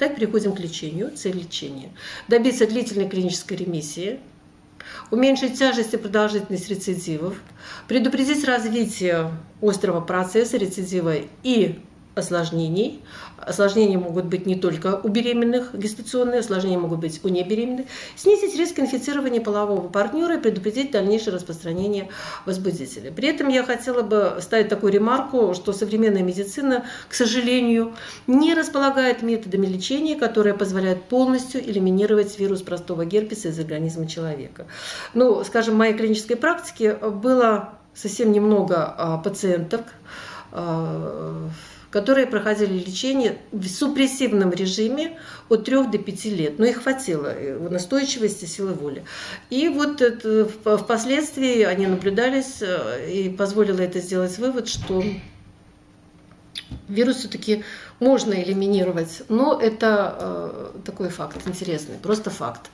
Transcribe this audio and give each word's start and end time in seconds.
Итак, 0.00 0.14
переходим 0.14 0.54
к 0.54 0.60
лечению. 0.60 1.10
Цель 1.10 1.38
лечения. 1.38 1.90
Добиться 2.28 2.68
длительной 2.68 3.08
клинической 3.08 3.56
ремиссии, 3.56 4.20
уменьшить 5.10 5.58
тяжесть 5.58 5.92
и 5.92 5.96
продолжительность 5.96 6.68
рецидивов, 6.68 7.34
предупредить 7.88 8.44
развитие 8.44 9.32
острого 9.60 10.00
процесса 10.00 10.56
рецидива 10.56 11.14
и 11.42 11.80
осложнений. 12.18 13.00
Осложнения 13.38 13.98
могут 13.98 14.26
быть 14.26 14.46
не 14.46 14.56
только 14.56 15.00
у 15.02 15.08
беременных, 15.08 15.74
гестационные 15.74 16.40
осложнения 16.40 16.78
могут 16.78 16.98
быть 17.00 17.20
у 17.24 17.28
небеременных. 17.28 17.86
Снизить 18.16 18.56
риск 18.56 18.78
инфицирования 18.78 19.40
полового 19.40 19.88
партнера 19.88 20.36
и 20.36 20.40
предупредить 20.40 20.90
дальнейшее 20.90 21.34
распространение 21.34 22.08
возбудителя. 22.44 23.10
При 23.12 23.28
этом 23.28 23.48
я 23.48 23.62
хотела 23.62 24.02
бы 24.02 24.38
ставить 24.40 24.68
такую 24.68 24.92
ремарку, 24.92 25.54
что 25.54 25.72
современная 25.72 26.22
медицина, 26.22 26.84
к 27.08 27.14
сожалению, 27.14 27.94
не 28.26 28.54
располагает 28.54 29.22
методами 29.22 29.66
лечения, 29.66 30.16
которые 30.16 30.54
позволяют 30.54 31.04
полностью 31.04 31.62
элиминировать 31.62 32.38
вирус 32.38 32.62
простого 32.62 33.04
герпеса 33.04 33.48
из 33.48 33.58
организма 33.58 34.06
человека. 34.06 34.66
Ну, 35.14 35.44
скажем, 35.44 35.74
в 35.74 35.78
моей 35.78 35.94
клинической 35.94 36.36
практике 36.36 36.94
было 36.94 37.78
совсем 37.94 38.32
немного 38.32 38.94
а, 38.96 39.18
пациенток, 39.18 39.82
а, 40.52 41.48
которые 41.90 42.26
проходили 42.26 42.74
лечение 42.74 43.38
в 43.52 43.66
супрессивном 43.66 44.50
режиме 44.50 45.18
от 45.48 45.64
3 45.64 45.86
до 45.86 45.98
5 45.98 46.24
лет. 46.26 46.58
Но 46.58 46.66
их 46.66 46.82
хватило, 46.82 47.26
э, 47.26 47.58
настойчивости, 47.70 48.44
силы 48.44 48.74
воли. 48.74 49.04
И 49.50 49.68
вот 49.68 50.02
это, 50.02 50.46
впоследствии 50.46 51.62
они 51.62 51.86
наблюдались, 51.86 52.60
э, 52.60 53.10
и 53.10 53.30
позволило 53.30 53.80
это 53.80 54.00
сделать 54.00 54.36
вывод, 54.38 54.68
что 54.68 55.02
вирус 56.88 57.16
все-таки 57.16 57.64
можно 58.00 58.34
элиминировать, 58.34 59.22
но 59.28 59.58
это 59.60 60.16
э, 60.20 60.80
такой 60.84 61.08
факт 61.08 61.38
интересный, 61.46 61.96
просто 62.02 62.30
факт. 62.30 62.70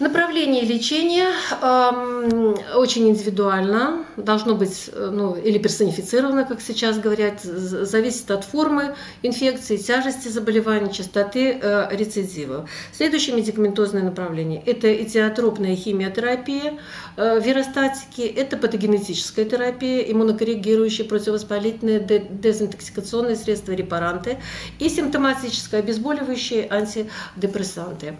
Направление 0.00 0.62
лечения 0.62 1.28
э, 1.60 2.74
очень 2.74 3.06
индивидуально, 3.10 4.06
должно 4.16 4.54
быть 4.54 4.88
э, 4.90 5.10
ну, 5.12 5.34
или 5.34 5.58
персонифицировано, 5.58 6.46
как 6.46 6.62
сейчас 6.62 6.98
говорят, 6.98 7.42
зависит 7.42 8.30
от 8.30 8.44
формы 8.44 8.96
инфекции, 9.22 9.76
тяжести 9.76 10.28
заболевания, 10.28 10.90
частоты 10.90 11.60
э, 11.60 11.94
рецидива. 11.94 12.66
Следующее 12.94 13.36
медикаментозное 13.36 14.02
направление– 14.02 14.62
это 14.66 14.90
этиотропная 14.90 15.76
химиотерапия, 15.76 16.78
э, 17.18 17.38
виростатики, 17.38 18.22
это 18.22 18.56
патогенетическая 18.56 19.44
терапия, 19.44 20.00
иммунокоррегирующие, 20.10 21.06
противовоспалительные, 21.06 22.00
дезинтоксикационные 22.00 23.36
средства, 23.36 23.72
репаранты 23.72 24.38
и 24.78 24.88
симптоматическое 24.88 25.80
обезболивающие 25.80 26.66
антидепрессанты. 26.70 28.16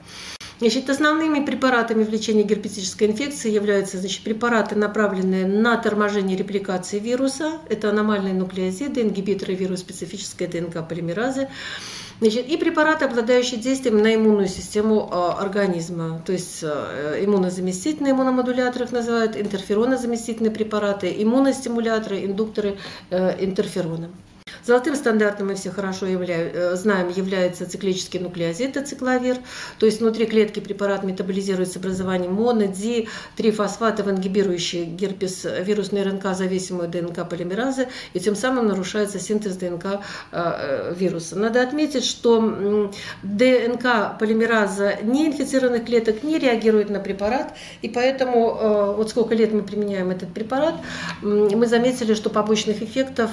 Значит, 0.61 0.91
основными 0.91 1.43
препаратами 1.43 2.05
в 2.05 2.11
лечении 2.11 2.43
герпетической 2.43 3.09
инфекции 3.09 3.51
являются 3.51 3.97
значит, 3.97 4.23
препараты, 4.23 4.75
направленные 4.77 5.47
на 5.47 5.79
торможение 5.79 6.37
репликации 6.37 6.99
вируса. 6.99 7.61
Это 7.71 7.89
аномальные 7.89 8.35
нуклеозиды, 8.35 9.01
ингибиторы 9.01 9.55
вирус-специфической 9.55 10.49
ДНК-полимеразы. 10.49 11.49
Значит, 12.21 12.47
и 12.47 12.59
препараты, 12.59 13.07
обладающие 13.07 13.59
действием 13.59 14.03
на 14.03 14.15
иммунную 14.15 14.49
систему 14.49 15.09
э, 15.11 15.43
организма, 15.43 16.21
то 16.27 16.33
есть 16.33 16.59
э, 16.63 17.25
иммунозаместительные 17.25 18.13
иммуномодуляторы 18.13 18.85
их 18.85 18.93
называют, 18.93 19.37
интерферонозаместительные 19.37 20.51
препараты, 20.51 21.11
иммуностимуляторы, 21.23 22.27
индукторы 22.27 22.77
э, 23.09 23.43
интерферона. 23.43 24.11
Золотым 24.65 24.95
стандартом 24.95 25.49
мы 25.49 25.55
все 25.55 25.71
хорошо 25.71 26.07
являю, 26.07 26.51
э, 26.53 26.77
знаем 26.77 27.09
является 27.09 27.69
циклический 27.69 28.21
нуклеозид 28.21 28.77
ацикловир, 28.77 29.39
то 29.79 29.87
есть 29.87 30.01
внутри 30.01 30.27
клетки 30.27 30.61
препарат 30.61 31.03
метаболизируется 31.03 31.79
образованием 31.79 32.35
моно, 32.35 32.67
ди, 32.67 33.09
трифосфатов, 33.37 34.09
ингибирующие 34.09 34.85
герпес 34.85 35.47
вирусной 35.63 36.03
РНК 36.03 36.35
зависимую 36.35 36.89
ДНК 36.89 37.29
полимеразы, 37.29 37.89
и 38.13 38.21
тем 38.21 38.37
самым 38.37 38.67
нарушается 38.67 39.19
синтез 39.19 39.57
ДНК 39.57 39.85
э, 39.87 39.99
э, 40.33 40.95
вируса. 40.95 41.39
Надо 41.39 41.63
отметить, 41.63 42.05
что 42.05 42.91
ДНК 43.23 44.19
полимераза 44.19 44.99
неинфицированных 45.03 45.87
клеток 45.87 46.23
не 46.23 46.39
реагирует 46.39 46.91
на 46.91 47.01
препарат, 47.01 47.55
и 47.83 47.89
поэтому 47.89 48.95
вот 48.97 49.11
сколько 49.11 49.35
лет 49.35 49.53
мы 49.53 49.63
применяем 49.63 50.11
этот 50.11 50.33
препарат, 50.33 50.75
мы 51.23 51.67
заметили, 51.67 52.15
что 52.15 52.31
побочных 52.31 52.83
эффектов 52.83 53.31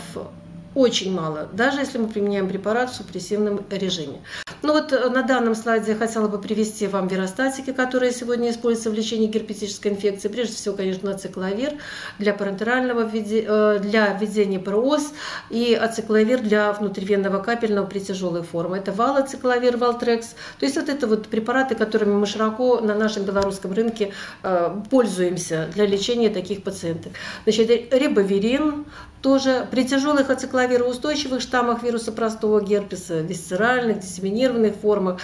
очень 0.77 1.11
мало, 1.11 1.49
даже 1.53 1.79
если 1.79 1.97
мы 1.97 2.07
применяем 2.07 2.47
препарат 2.47 2.91
в 2.91 2.95
супрессивном 2.95 3.61
режиме. 3.71 4.19
Ну 4.61 4.73
вот 4.73 4.93
э, 4.93 5.09
на 5.09 5.23
данном 5.23 5.55
слайде 5.55 5.93
я 5.93 5.97
хотела 5.97 6.27
бы 6.27 6.39
привести 6.39 6.87
вам 6.87 7.07
виростатики, 7.07 7.73
которые 7.73 8.11
сегодня 8.11 8.51
используются 8.51 8.91
в 8.91 8.93
лечении 8.93 9.27
герпетической 9.27 9.91
инфекции. 9.91 10.27
Прежде 10.27 10.53
всего, 10.53 10.75
конечно, 10.75 11.09
ацикловир 11.09 11.73
для 12.19 12.33
парентерального 12.33 13.09
э, 13.11 13.79
для 13.79 14.13
введения 14.13 14.59
ПРОС 14.59 15.13
и 15.49 15.73
ацикловир 15.73 16.41
для 16.41 16.73
внутривенного 16.73 17.41
капельного 17.41 17.87
при 17.87 17.99
тяжелой 17.99 18.43
форме. 18.43 18.77
Это 18.79 18.91
валоцикловир, 18.91 19.77
валтрекс. 19.77 20.35
То 20.59 20.65
есть 20.65 20.75
вот 20.75 20.89
это 20.89 21.07
вот 21.07 21.27
препараты, 21.27 21.73
которыми 21.73 22.13
мы 22.13 22.27
широко 22.27 22.81
на 22.81 22.93
нашем 22.93 23.23
белорусском 23.23 23.73
рынке 23.73 24.13
э, 24.43 24.75
пользуемся 24.91 25.69
для 25.73 25.87
лечения 25.87 26.29
таких 26.29 26.61
пациентов. 26.61 27.13
Значит, 27.45 27.93
рибоверин, 27.93 28.85
тоже 29.27 29.67
при 29.69 29.83
тяжелых 29.83 30.29
ацикловироустойчивых 30.29 31.41
штаммах 31.41 31.83
вируса 31.83 32.13
простого 32.13 32.61
герпеса, 32.61 33.19
висцеральных, 33.19 33.99
диссеминированных 33.99 34.75
формах, 34.75 35.19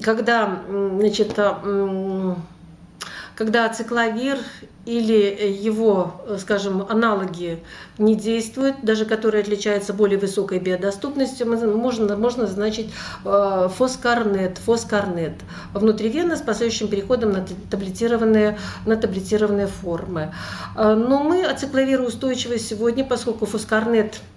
когда 0.00 0.62
значит, 0.68 1.36
когда 3.34 3.66
ацикловир 3.66 4.38
или 4.84 5.46
его, 5.62 6.22
скажем, 6.38 6.84
аналоги 6.88 7.62
не 7.98 8.16
действуют, 8.16 8.76
даже 8.82 9.04
которые 9.04 9.42
отличаются 9.42 9.92
более 9.92 10.18
высокой 10.18 10.58
биодоступностью, 10.58 11.46
можно, 11.48 12.16
можно 12.16 12.42
назначить 12.42 12.92
э, 13.24 13.68
фоскарнет, 13.76 14.58
фоскарнет 14.58 15.34
внутривенно 15.72 16.36
с 16.36 16.42
последующим 16.42 16.88
переходом 16.88 17.32
на 17.32 17.46
таблетированные, 17.70 18.58
на 18.84 18.96
таблетированные 18.96 19.68
формы. 19.68 20.34
Э, 20.76 20.94
но 20.94 21.22
мы 21.22 21.44
ацикловироустойчивы 21.44 22.58
сегодня, 22.58 23.04
поскольку 23.04 23.46
фоскарнет– 23.46 24.20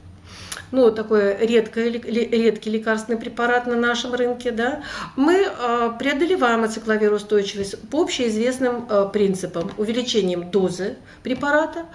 ну, 0.72 0.92
такой 0.92 1.38
редкий, 1.46 1.90
редкий 1.90 2.70
лекарственный 2.70 3.18
препарат 3.18 3.68
на 3.68 3.76
нашем 3.76 4.14
рынке, 4.14 4.52
да, 4.52 4.84
мы 5.16 5.46
а, 5.46 5.90
преодолеваем 5.90 6.64
ацикловироустойчивость 6.64 7.90
по 7.90 8.04
общеизвестным 8.04 8.88
а, 8.90 9.06
принципам, 9.06 9.72
увеличением 9.78 10.50
дозы 10.50 10.96
препарата 11.24 11.86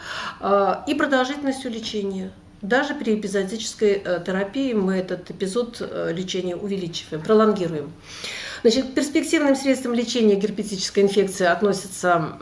а, 0.41 0.85
и 0.87 0.95
продолжительностью 0.95 1.71
лечения. 1.71 2.31
Даже 2.63 2.95
при 2.95 3.15
эпизодической 3.15 4.03
терапии 4.27 4.75
мы 4.75 4.97
этот 4.97 5.31
эпизод 5.31 5.81
лечения 6.11 6.57
увеличиваем, 6.57 7.23
пролонгируем. 7.25 7.91
Значит, 8.63 8.91
к 8.91 8.95
перспективным 8.95 9.57
средствам 9.57 9.95
лечения 9.95 10.35
герпетической 10.35 11.03
инфекции 11.03 11.47
относятся 11.47 12.33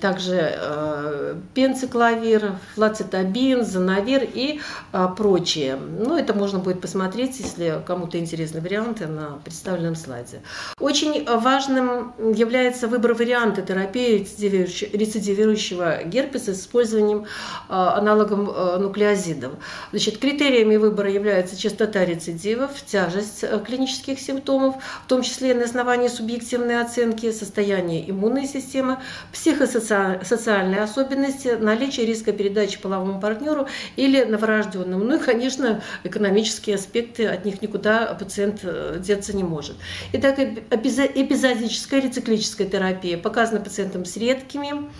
также 0.00 0.54
э, 0.54 1.34
пенцикловир, 1.54 2.52
флацетабин, 2.74 3.64
занавир 3.64 4.22
и 4.22 4.60
э, 4.92 5.08
прочее. 5.16 5.76
Ну, 5.76 6.16
это 6.16 6.32
можно 6.32 6.60
будет 6.60 6.80
посмотреть, 6.80 7.40
если 7.40 7.82
кому-то 7.86 8.18
интересны 8.18 8.60
варианты 8.60 9.06
на 9.08 9.38
представленном 9.44 9.96
слайде. 9.96 10.42
Очень 10.78 11.24
важным 11.24 12.12
является 12.18 12.86
выбор 12.86 13.14
варианта 13.14 13.62
терапии 13.62 14.18
рецидивирующего 14.18 16.04
герпеса 16.04 16.54
с 16.54 16.60
использованием 16.60 17.24
э, 17.24 17.26
аналогом 17.68 18.44
нуклеозидов. 18.80 19.54
Значит, 19.90 20.18
критериями 20.18 20.76
выбора 20.76 21.10
является 21.10 21.56
частота 21.56 22.04
рецидивов, 22.04 22.70
тяжесть 22.86 23.44
клинических 23.66 24.20
симптомов, 24.20 24.76
в 25.04 25.08
том 25.08 25.22
числе 25.22 25.47
числе 25.48 25.54
на 25.54 25.64
основании 25.64 26.08
субъективной 26.08 26.80
оценки 26.80 27.32
состояния 27.32 28.08
иммунной 28.08 28.46
системы, 28.46 28.98
психосоциальные 29.32 30.82
особенности, 30.82 31.56
наличие 31.58 32.06
риска 32.06 32.32
передачи 32.32 32.78
половому 32.80 33.20
партнеру 33.20 33.66
или 33.96 34.24
новорожденному. 34.24 35.04
Ну 35.04 35.16
и, 35.16 35.18
конечно, 35.18 35.82
экономические 36.04 36.76
аспекты, 36.76 37.26
от 37.26 37.44
них 37.44 37.62
никуда 37.62 38.14
пациент 38.14 38.60
э, 38.62 39.00
деться 39.00 39.34
не 39.34 39.44
может. 39.44 39.76
Итак, 40.12 40.38
эпизодическая 40.38 42.00
рециклическая 42.00 42.68
терапия 42.68 43.16
показана 43.16 43.60
пациентам 43.60 44.04
с 44.04 44.16
редкими, 44.16 44.90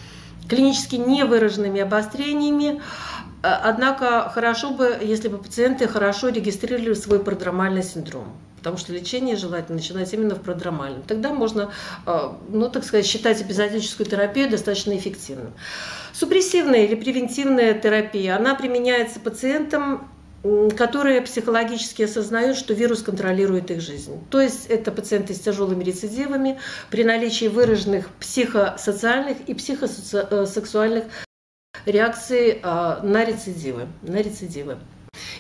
клинически 0.49 0.97
невыраженными 0.97 1.81
обострениями, 1.81 2.81
э, 3.43 3.49
Однако 3.71 4.31
хорошо 4.35 4.71
бы, 4.71 4.97
если 5.03 5.29
бы 5.29 5.39
пациенты 5.39 5.87
хорошо 5.89 6.29
регистрировали 6.31 6.95
свой 6.95 7.19
продромальный 7.19 7.83
синдром 7.83 8.33
потому 8.69 8.85
что 8.85 8.93
лечение 8.93 9.37
желательно 9.37 9.77
начинать 9.77 10.13
именно 10.13 10.35
в 10.35 10.43
продромальном. 10.43 11.03
Тогда 11.03 11.33
можно, 11.33 11.73
а, 12.05 12.39
ну, 12.51 12.69
так 12.69 12.85
сказать, 12.85 13.07
считать 13.07 13.41
эпизодическую 13.41 14.07
терапию 14.07 14.51
достаточно 14.51 14.95
эффективным. 14.95 15.55
Супрессивная 16.13 16.85
или 16.85 16.95
превентивная 16.95 17.73
терапия, 17.73 18.37
она 18.37 18.55
применяется 18.55 19.21
пациентам 19.21 20.11
которые 20.77 21.21
психологически 21.23 22.03
осознают, 22.03 22.57
что 22.57 22.73
вирус 22.73 23.03
контролирует 23.03 23.73
их 23.73 23.81
жизнь. 23.81 24.21
То 24.31 24.41
есть 24.41 24.67
это 24.67 24.93
пациенты 24.93 25.35
с 25.35 25.41
тяжелыми 25.41 25.83
рецидивами 25.83 26.61
при 26.91 27.03
наличии 27.03 27.47
выраженных 27.47 28.09
психосоциальных 28.21 29.41
и 29.49 29.55
психосексуальных 29.55 31.05
реакций 31.87 32.61
а, 32.63 33.01
на 33.03 33.25
рецидивы. 33.25 33.89
На 34.03 34.19
рецидивы. 34.19 34.79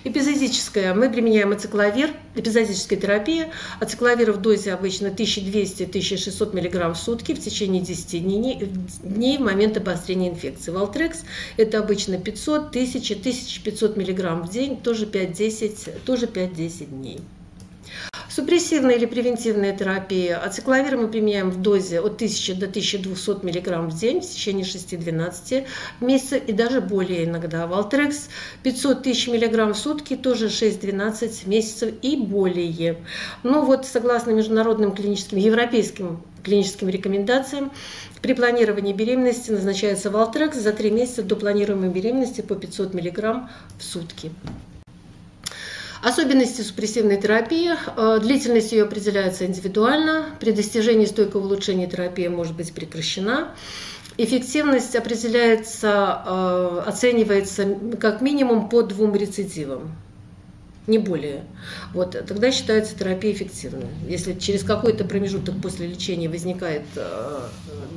Эпизодическая. 0.05 0.95
Мы 0.95 1.11
применяем 1.11 1.53
ацикловир, 1.53 2.11
эпизодическая 2.35 2.99
терапия. 2.99 3.51
Ацикловир 3.81 4.33
в 4.33 4.41
дозе 4.41 4.73
обычно 4.73 5.09
1200-1600 5.09 6.55
мг 6.55 6.95
в 6.95 6.97
сутки 6.97 7.35
в 7.35 7.41
течение 7.41 7.83
10 7.83 8.23
дней, 8.23 8.71
дней 9.03 9.39
в 9.39 9.41
момент 9.41 9.77
обострения 9.77 10.31
инфекции. 10.31 10.71
Валтрекс 10.71 11.25
это 11.57 11.79
обычно 11.79 12.19
500, 12.19 12.69
1000, 12.69 13.15
1500 13.15 13.97
мг 13.97 14.47
в 14.47 14.51
день, 14.51 14.77
тоже 14.77 15.07
5-10, 15.07 16.01
тоже 16.05 16.27
5-10 16.27 16.87
дней. 16.87 17.21
Супрессивная 18.38 18.94
или 18.94 19.06
превентивная 19.06 19.76
терапия. 19.76 20.38
Ацикловир 20.38 20.96
мы 20.96 21.08
применяем 21.08 21.50
в 21.50 21.61
дозе 21.61 22.00
от 22.00 22.14
1000 22.14 22.55
до 22.55 22.67
1200 22.67 23.44
мг 23.44 23.90
в 23.90 23.99
день 23.99 24.20
в 24.20 24.31
течение 24.31 24.64
6-12 24.64 25.67
месяцев 26.00 26.44
и 26.46 26.52
даже 26.52 26.81
более 26.81 27.25
иногда. 27.25 27.67
Валтрекс 27.67 28.29
500 28.62 29.02
тысяч 29.02 29.26
мг 29.26 29.73
в 29.73 29.75
сутки, 29.75 30.14
тоже 30.14 30.46
6-12 30.46 31.49
месяцев 31.49 31.94
и 32.00 32.14
более. 32.14 32.99
Но 33.43 33.62
вот 33.62 33.87
согласно 33.87 34.31
международным 34.31 34.94
клиническим, 34.94 35.38
европейским 35.38 36.23
клиническим 36.44 36.88
рекомендациям, 36.88 37.73
при 38.23 38.35
планировании 38.35 38.93
беременности 38.93 39.50
назначается 39.50 40.11
Валтрекс 40.12 40.58
за 40.58 40.73
3 40.73 40.93
месяца 40.93 41.25
до 41.25 41.35
планируемой 41.35 41.88
беременности 41.88 42.43
по 42.43 42.55
500 42.55 42.94
мг 42.94 43.49
в 43.81 43.82
сутки. 43.82 44.31
Особенности 46.03 46.62
супрессивной 46.62 47.21
терапии. 47.21 47.73
Э, 47.97 48.21
длительность 48.21 48.73
ее 48.73 48.85
определяется 48.85 49.47
индивидуально. 49.47 50.27
При 50.39 50.53
достижении 50.53 51.06
стойкого 51.06 51.43
улучшения 51.43 51.89
терапия 51.89 52.31
может 52.31 52.56
быть 52.56 52.73
прекращена. 52.73 53.49
Эффективность 54.17 54.95
определяется, 54.97 56.23
э, 56.27 56.83
оценивается 56.87 57.79
как 58.00 58.21
минимум 58.21 58.69
по 58.69 58.83
двум 58.83 59.15
рецидивам 59.15 59.93
не 60.88 60.99
более. 60.99 61.44
Вот, 61.93 62.12
тогда 62.26 62.50
считается 62.50 62.96
терапия 62.99 63.32
эффективной. 63.32 63.87
Если 64.08 64.32
через 64.32 64.64
какой-то 64.64 65.05
промежуток 65.05 65.61
после 65.61 65.87
лечения 65.87 66.29
возникает 66.29 66.82
э, 66.96 67.40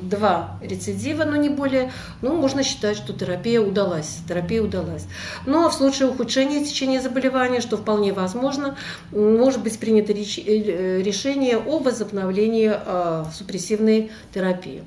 два 0.04 0.60
рецидива, 0.62 1.24
но 1.24 1.38
не 1.38 1.50
более, 1.50 1.92
ну, 2.22 2.36
можно 2.36 2.64
считать, 2.64 2.98
что 2.98 3.14
терапия 3.14 3.62
удалась. 3.62 4.18
Терапия 4.28 4.62
удалась. 4.62 5.06
Но 5.46 5.70
в 5.70 5.74
случае 5.74 6.10
ухудшения 6.10 6.64
течения 6.64 7.02
заболевания, 7.02 7.62
что 7.62 7.78
вполне 7.78 8.12
возможно, 8.12 8.78
может 9.12 9.64
быть 9.64 9.80
принято 9.80 10.12
э, 10.12 11.02
решение 11.02 11.58
о 11.58 11.80
возобновлении 11.80 12.74
э, 12.74 13.26
супрессивной 13.34 14.12
терапии. 14.34 14.84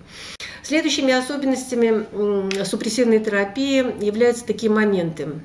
Следующими 0.63 1.13
особенностями 1.13 2.05
э, 2.13 2.65
супрессивной 2.65 3.19
терапии 3.19 4.05
являются 4.05 4.45
такие 4.45 4.71
моменты– 4.71 5.29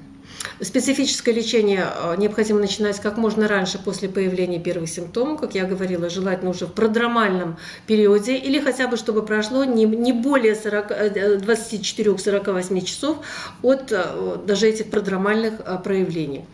Специфическое 0.61 1.33
лечение 1.33 1.87
э, 1.93 2.15
необходимо 2.17 2.59
начинать 2.59 2.99
как 2.99 3.17
можно 3.17 3.47
раньше 3.47 3.79
после 3.79 4.09
появления 4.09 4.59
первых 4.59 4.89
симптомов, 4.89 5.39
как 5.39 5.55
я 5.55 5.65
говорила, 5.65 6.09
желательно 6.09 6.51
уже 6.51 6.65
в 6.65 6.73
продромальном 6.73 7.57
периоде, 7.87 8.37
или 8.37 8.59
хотя 8.59 8.87
бы 8.87 8.97
чтобы 8.97 9.25
прошло 9.25 9.63
не, 9.63 9.85
не 9.85 10.13
более 10.13 10.53
24-48 10.53 12.77
э, 12.77 12.81
часов 12.81 13.17
от 13.61 13.91
э, 13.91 14.37
даже 14.45 14.67
этих 14.67 14.89
продромальных 14.89 15.61
проявлений. 15.83 16.45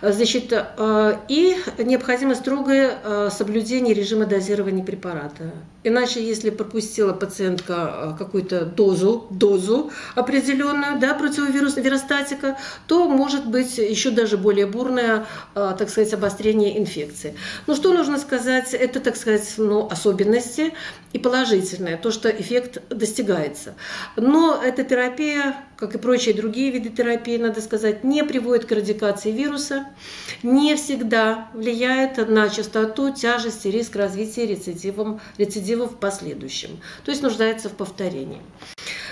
Значит, 0.00 0.52
и 1.28 1.56
необходимо 1.78 2.34
строгое 2.34 3.30
соблюдение 3.30 3.94
режима 3.94 4.26
дозирования 4.26 4.84
препарата. 4.84 5.52
Иначе, 5.84 6.22
если 6.22 6.50
пропустила 6.50 7.12
пациентка 7.12 8.14
какую-то 8.18 8.64
дозу, 8.64 9.26
дозу 9.30 9.90
определенную 10.14 10.98
да, 10.98 11.14
противовирусного 11.14 11.84
виростатика, 11.84 12.58
то 12.86 13.08
может 13.08 13.46
быть 13.46 13.78
еще 13.78 14.10
даже 14.10 14.36
более 14.36 14.66
бурное, 14.66 15.26
так 15.54 15.88
сказать, 15.88 16.12
обострение 16.12 16.78
инфекции. 16.78 17.36
Ну 17.66 17.74
что 17.74 17.92
нужно 17.92 18.18
сказать? 18.18 18.74
Это, 18.74 19.00
так 19.00 19.16
сказать, 19.16 19.54
ну, 19.56 19.88
особенности 19.90 20.74
и 21.12 21.18
положительное, 21.18 21.96
то, 21.96 22.10
что 22.10 22.28
эффект 22.28 22.82
достигается. 22.90 23.74
Но 24.16 24.60
эта 24.62 24.84
терапия, 24.84 25.56
как 25.76 25.94
и 25.94 25.98
прочие 25.98 26.34
другие 26.34 26.70
виды 26.70 26.90
терапии, 26.90 27.38
надо 27.38 27.60
сказать, 27.62 28.04
не 28.04 28.22
приводит 28.24 28.66
к 28.66 28.72
радикации 28.72 29.30
вируса, 29.30 29.86
не 30.42 30.76
всегда 30.76 31.48
влияет 31.54 32.28
на 32.28 32.48
частоту, 32.48 33.12
тяжесть 33.12 33.66
и 33.66 33.70
риск 33.70 33.96
развития 33.96 34.46
рецидивов, 34.46 35.20
рецидивов 35.36 35.92
в 35.92 35.96
последующем. 35.96 36.80
То 37.04 37.10
есть 37.10 37.22
нуждается 37.22 37.68
в 37.68 37.72
повторении. 37.72 38.40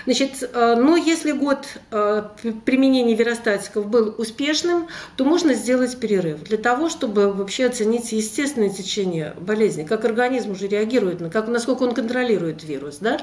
Значит, 0.07 0.49
э, 0.53 0.77
но 0.77 0.97
если 0.97 1.33
год 1.33 1.67
э, 1.91 2.23
применения 2.65 3.17
веростатиков 3.17 3.89
был 3.89 4.15
успешным, 4.19 4.87
то 5.17 5.25
можно 5.25 5.53
сделать 5.55 5.99
перерыв 5.99 6.45
для 6.45 6.59
того, 6.59 6.89
чтобы 6.89 7.33
вообще 7.33 7.67
оценить 7.67 8.13
естественное 8.13 8.71
течение 8.71 9.35
болезни, 9.41 9.83
как 9.83 10.05
организм 10.05 10.53
уже 10.53 10.69
реагирует, 10.69 11.21
на 11.21 11.29
как, 11.29 11.49
насколько 11.49 11.83
он 11.83 11.93
контролирует 11.93 12.63
вирус. 12.63 12.99
Да? 13.01 13.19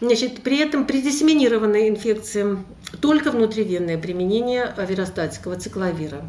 Значит, 0.00 0.42
при 0.42 0.58
этом 0.58 0.86
при 0.86 1.02
диссеминированной 1.02 1.88
инфекции 1.88 2.58
только 3.00 3.32
внутривенное 3.32 3.98
применение 3.98 4.72
веростатикова 4.76 5.56
цикловира. 5.56 6.24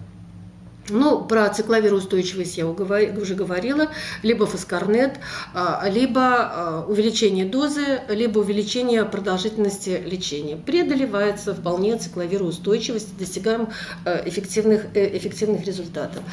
Ну, 0.90 1.24
про 1.24 1.50
цикловироустойчивость 1.50 2.58
я 2.58 2.68
уже 2.68 3.36
говорила, 3.36 3.90
либо 4.22 4.46
фоскарнет, 4.46 5.20
а, 5.54 5.84
либо 5.90 6.22
а, 6.22 6.86
увеличение 6.88 7.46
дозы, 7.46 8.02
либо 8.08 8.40
увеличение 8.40 9.04
продолжительности 9.04 10.02
лечения. 10.06 10.58
Преодолевается 10.58 11.56
вполне 11.56 11.98
цикловироустойчивость, 11.98 13.18
достигаем 13.18 13.70
а, 14.06 14.22
эффективных, 14.26 14.86
э, 14.94 15.18
эффективных 15.18 15.66
результатов. 15.66 16.24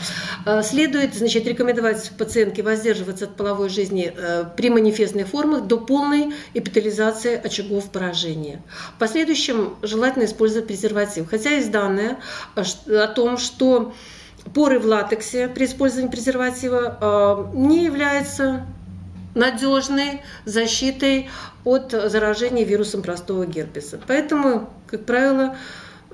Следует 0.63 1.15
значит, 1.15 1.47
рекомендовать 1.47 2.13
пациентке 2.19 2.63
воздерживаться 2.63 3.25
от 3.25 3.37
половой 3.37 3.69
жизни 3.69 4.13
э, 4.15 4.45
при 4.57 4.71
манифестных 4.71 5.29
формах 5.29 5.67
до 5.67 5.79
полной 5.79 6.35
эпитализации 6.53 7.41
очагов 7.43 7.91
поражения. 7.91 8.63
В 8.97 8.99
последующем 8.99 9.77
желательно 9.83 10.25
использовать 10.25 10.67
презерватив. 10.67 11.29
Хотя 11.31 11.51
есть 11.51 11.71
данные 11.71 12.19
о 12.55 13.07
том, 13.09 13.39
что 13.39 13.95
поры 14.55 14.79
в 14.79 14.87
латексе 14.87 15.49
при 15.49 15.67
использовании 15.67 16.11
презерватива 16.11 16.99
а, 17.01 17.51
не 17.55 17.85
являются 17.85 18.67
надежной 19.35 20.23
защитой 20.45 21.31
от 21.65 21.93
заражения 21.93 22.65
вирусом 22.65 23.03
простого 23.03 23.47
герпеса. 23.47 23.99
Поэтому, 24.07 24.69
как 24.87 25.07
правило, 25.07 25.57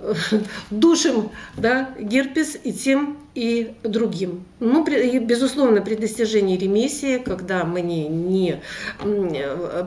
душим 0.70 1.30
да, 1.56 1.94
герпес 1.98 2.56
и 2.62 2.72
тем, 2.72 3.18
и 3.34 3.74
другим. 3.84 4.44
Ну, 4.58 4.84
при, 4.84 5.18
безусловно, 5.18 5.80
при 5.80 5.94
достижении 5.94 6.56
ремиссии, 6.56 7.18
когда 7.18 7.64
мы 7.64 7.82
не, 7.82 8.08
не 8.08 8.60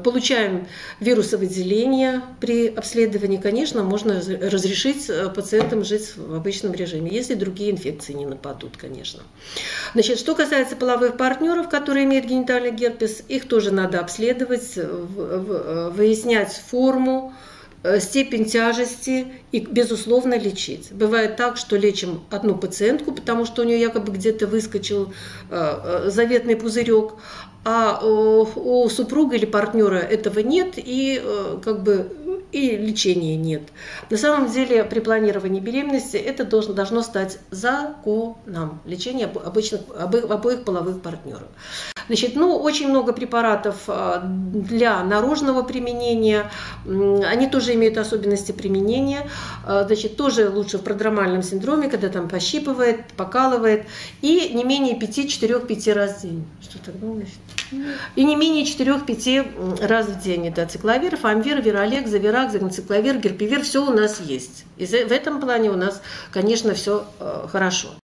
получаем 0.04 0.68
вирусовыделение 1.00 2.22
при 2.40 2.68
обследовании, 2.68 3.38
конечно, 3.38 3.84
можно 3.84 4.16
разрешить 4.16 5.10
э, 5.10 5.30
пациентам 5.30 5.84
жить 5.84 6.14
в 6.16 6.36
обычном 6.36 6.74
режиме, 6.74 7.12
если 7.12 7.34
другие 7.34 7.72
инфекции 7.72 8.14
не 8.14 8.26
нападут, 8.26 8.78
конечно. 8.78 9.22
Значит, 9.94 10.20
что 10.20 10.34
касается 10.34 10.78
половых 10.78 11.18
партнеров, 11.18 11.68
которые 11.68 12.06
имеют 12.06 12.26
генитальный 12.26 12.72
герпес, 12.72 13.22
их 13.28 13.48
тоже 13.50 13.72
надо 13.72 14.00
обследовать, 14.00 14.74
э, 14.78 15.92
выяснять 15.94 16.54
форму, 16.54 17.34
Э, 17.34 17.61
степень 18.00 18.46
тяжести 18.46 19.28
и, 19.52 19.60
безусловно, 19.60 20.38
лечить. 20.38 20.92
Бывает 20.92 21.36
так, 21.36 21.58
что 21.58 21.76
лечим 21.76 22.22
одну 22.30 22.56
пациентку, 22.56 23.12
потому 23.12 23.46
что 23.46 23.62
у 23.62 23.66
нее 23.66 23.80
якобы 23.80 24.12
где-то 24.12 24.48
выскочил 24.48 25.14
э, 25.50 25.80
э, 26.06 26.10
заветный 26.10 26.56
пузырек, 26.56 27.14
а 27.64 28.00
у 28.04 28.90
супруга 28.90 29.36
или 29.36 29.46
партнера 29.46 29.98
этого 29.98 30.40
нет, 30.40 30.74
и 30.78 31.22
как 31.64 31.84
бы 31.84 32.10
и 32.52 32.76
лечения 32.76 33.36
нет. 33.36 33.62
На 34.10 34.18
самом 34.18 34.52
деле 34.52 34.84
при 34.84 35.00
планировании 35.00 35.60
беременности 35.60 36.18
это 36.18 36.44
должно, 36.44 36.74
должно 36.74 37.02
стать 37.02 37.40
законом 37.52 38.82
лечения 38.86 39.26
обычных, 39.26 39.82
обоих 39.92 40.64
половых 40.64 41.02
партнеров. 41.02 41.48
Значит, 42.08 42.36
ну, 42.36 42.58
очень 42.58 42.90
много 42.90 43.14
препаратов 43.14 43.84
а, 43.88 44.22
для 44.24 45.04
наружного 45.04 45.64
применения, 45.64 46.52
они 46.86 47.48
тоже 47.48 47.74
имеют 47.76 47.98
особенности 47.98 48.52
применения, 48.52 49.30
а, 49.66 49.84
значит, 49.86 50.18
тоже 50.18 50.50
лучше 50.50 50.78
в 50.78 50.84
продромальном 50.84 51.44
синдроме, 51.44 51.90
когда 51.90 52.10
там 52.10 52.28
пощипывает, 52.28 53.06
покалывает, 53.18 53.86
и 54.22 54.52
не 54.54 54.64
менее 54.64 54.98
5-4-5 54.98 55.94
раз 55.94 56.18
в 56.18 56.22
день. 56.24 56.46
Что 56.62 56.80
так 56.80 57.00
думаешь? 57.00 57.30
И 58.16 58.24
не 58.24 58.36
менее 58.36 58.66
4-5 58.66 59.86
раз 59.86 60.08
в 60.08 60.22
день. 60.22 60.48
Это 60.48 60.66
цикловир, 60.66 61.16
фамвир, 61.16 61.62
виролек, 61.62 62.08
завирак, 62.08 62.52
загноцикловир, 62.52 63.18
герпивир, 63.18 63.64
все 63.64 63.86
у 63.86 63.92
нас 63.92 64.20
есть. 64.20 64.66
И 64.78 64.86
в 64.86 64.94
этом 64.94 65.40
плане 65.40 65.70
у 65.70 65.76
нас, 65.76 66.02
конечно, 66.32 66.74
все 66.74 67.06
а, 67.20 67.48
хорошо. 67.48 68.01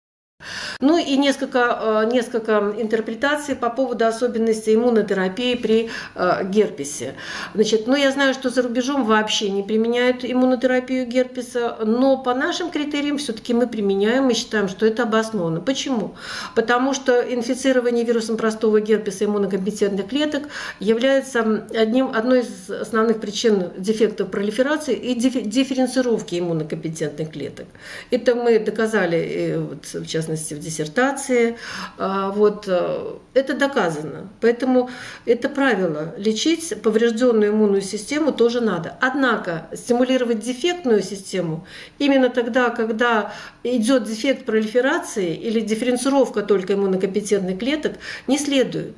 Ну 0.82 0.98
и 0.98 1.16
несколько, 1.16 2.04
э, 2.04 2.10
несколько 2.12 2.74
интерпретаций 2.76 3.54
по 3.54 3.70
поводу 3.70 4.04
особенностей 4.04 4.74
иммунотерапии 4.74 5.54
при 5.54 5.90
э, 6.16 6.44
герпесе. 6.44 7.14
Значит, 7.54 7.86
ну 7.86 7.94
я 7.94 8.10
знаю, 8.10 8.34
что 8.34 8.50
за 8.50 8.62
рубежом 8.62 9.04
вообще 9.04 9.48
не 9.50 9.62
применяют 9.62 10.24
иммунотерапию 10.24 11.06
герпеса, 11.06 11.76
но 11.84 12.16
по 12.16 12.34
нашим 12.34 12.70
критериям 12.70 13.18
все-таки 13.18 13.54
мы 13.54 13.68
применяем 13.68 14.28
и 14.28 14.34
считаем, 14.34 14.68
что 14.68 14.84
это 14.84 15.04
обосновано. 15.04 15.60
Почему? 15.60 16.16
Потому 16.56 16.94
что 16.94 17.20
инфицирование 17.20 18.04
вирусом 18.04 18.36
простого 18.36 18.80
герпеса 18.80 19.24
иммунокомпетентных 19.24 20.08
клеток 20.08 20.48
является 20.80 21.64
одним, 21.74 22.10
одной 22.12 22.40
из 22.40 22.70
основных 22.70 23.20
причин 23.20 23.68
дефектов 23.78 24.32
пролиферации 24.32 24.96
и 24.96 25.14
дифференцировки 25.14 26.40
иммунокомпетентных 26.40 27.30
клеток. 27.30 27.66
Это 28.10 28.34
мы 28.34 28.58
доказали, 28.58 29.18
э, 29.18 29.58
вот, 29.60 29.86
в 29.86 30.06
частности, 30.06 30.54
в 30.54 30.71
диссертации. 30.72 31.58
А, 31.98 32.30
вот, 32.30 32.64
э, 32.66 33.16
это 33.34 33.54
доказано. 33.54 34.28
Поэтому 34.40 34.90
это 35.26 35.48
правило. 35.48 36.14
Лечить 36.16 36.82
поврежденную 36.82 37.52
иммунную 37.52 37.82
систему 37.82 38.32
тоже 38.32 38.60
надо. 38.60 38.96
Однако 39.00 39.68
стимулировать 39.74 40.40
дефектную 40.40 41.02
систему 41.02 41.66
именно 41.98 42.28
тогда, 42.28 42.70
когда 42.70 43.32
идет 43.62 44.04
дефект 44.04 44.44
пролиферации 44.44 45.34
или 45.34 45.60
дифференцировка 45.60 46.42
только 46.42 46.74
иммунокомпетентных 46.74 47.58
клеток, 47.58 47.92
не 48.26 48.38
следует. 48.38 48.94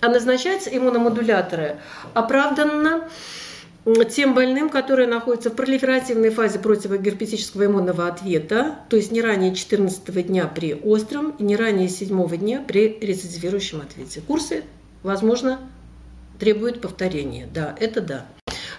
А 0.00 0.08
назначать 0.08 0.68
иммуномодуляторы 0.70 1.76
оправданно 2.14 3.08
тем 4.08 4.34
больным, 4.34 4.68
которые 4.68 5.06
находятся 5.06 5.50
в 5.50 5.54
пролиферативной 5.54 6.30
фазе 6.30 6.58
противогерпетического 6.58 7.66
иммунного 7.66 8.08
ответа, 8.08 8.80
то 8.88 8.96
есть 8.96 9.12
не 9.12 9.22
ранее 9.22 9.54
14 9.54 10.26
дня 10.26 10.46
при 10.46 10.74
остром 10.74 11.30
и 11.38 11.44
не 11.44 11.56
ранее 11.56 11.88
7 11.88 12.36
дня 12.36 12.64
при 12.66 12.98
рецидивирующем 13.00 13.80
ответе. 13.80 14.22
Курсы, 14.26 14.64
возможно, 15.02 15.60
требуют 16.38 16.80
повторения. 16.80 17.48
Да, 17.52 17.76
это 17.78 18.00
да. 18.00 18.26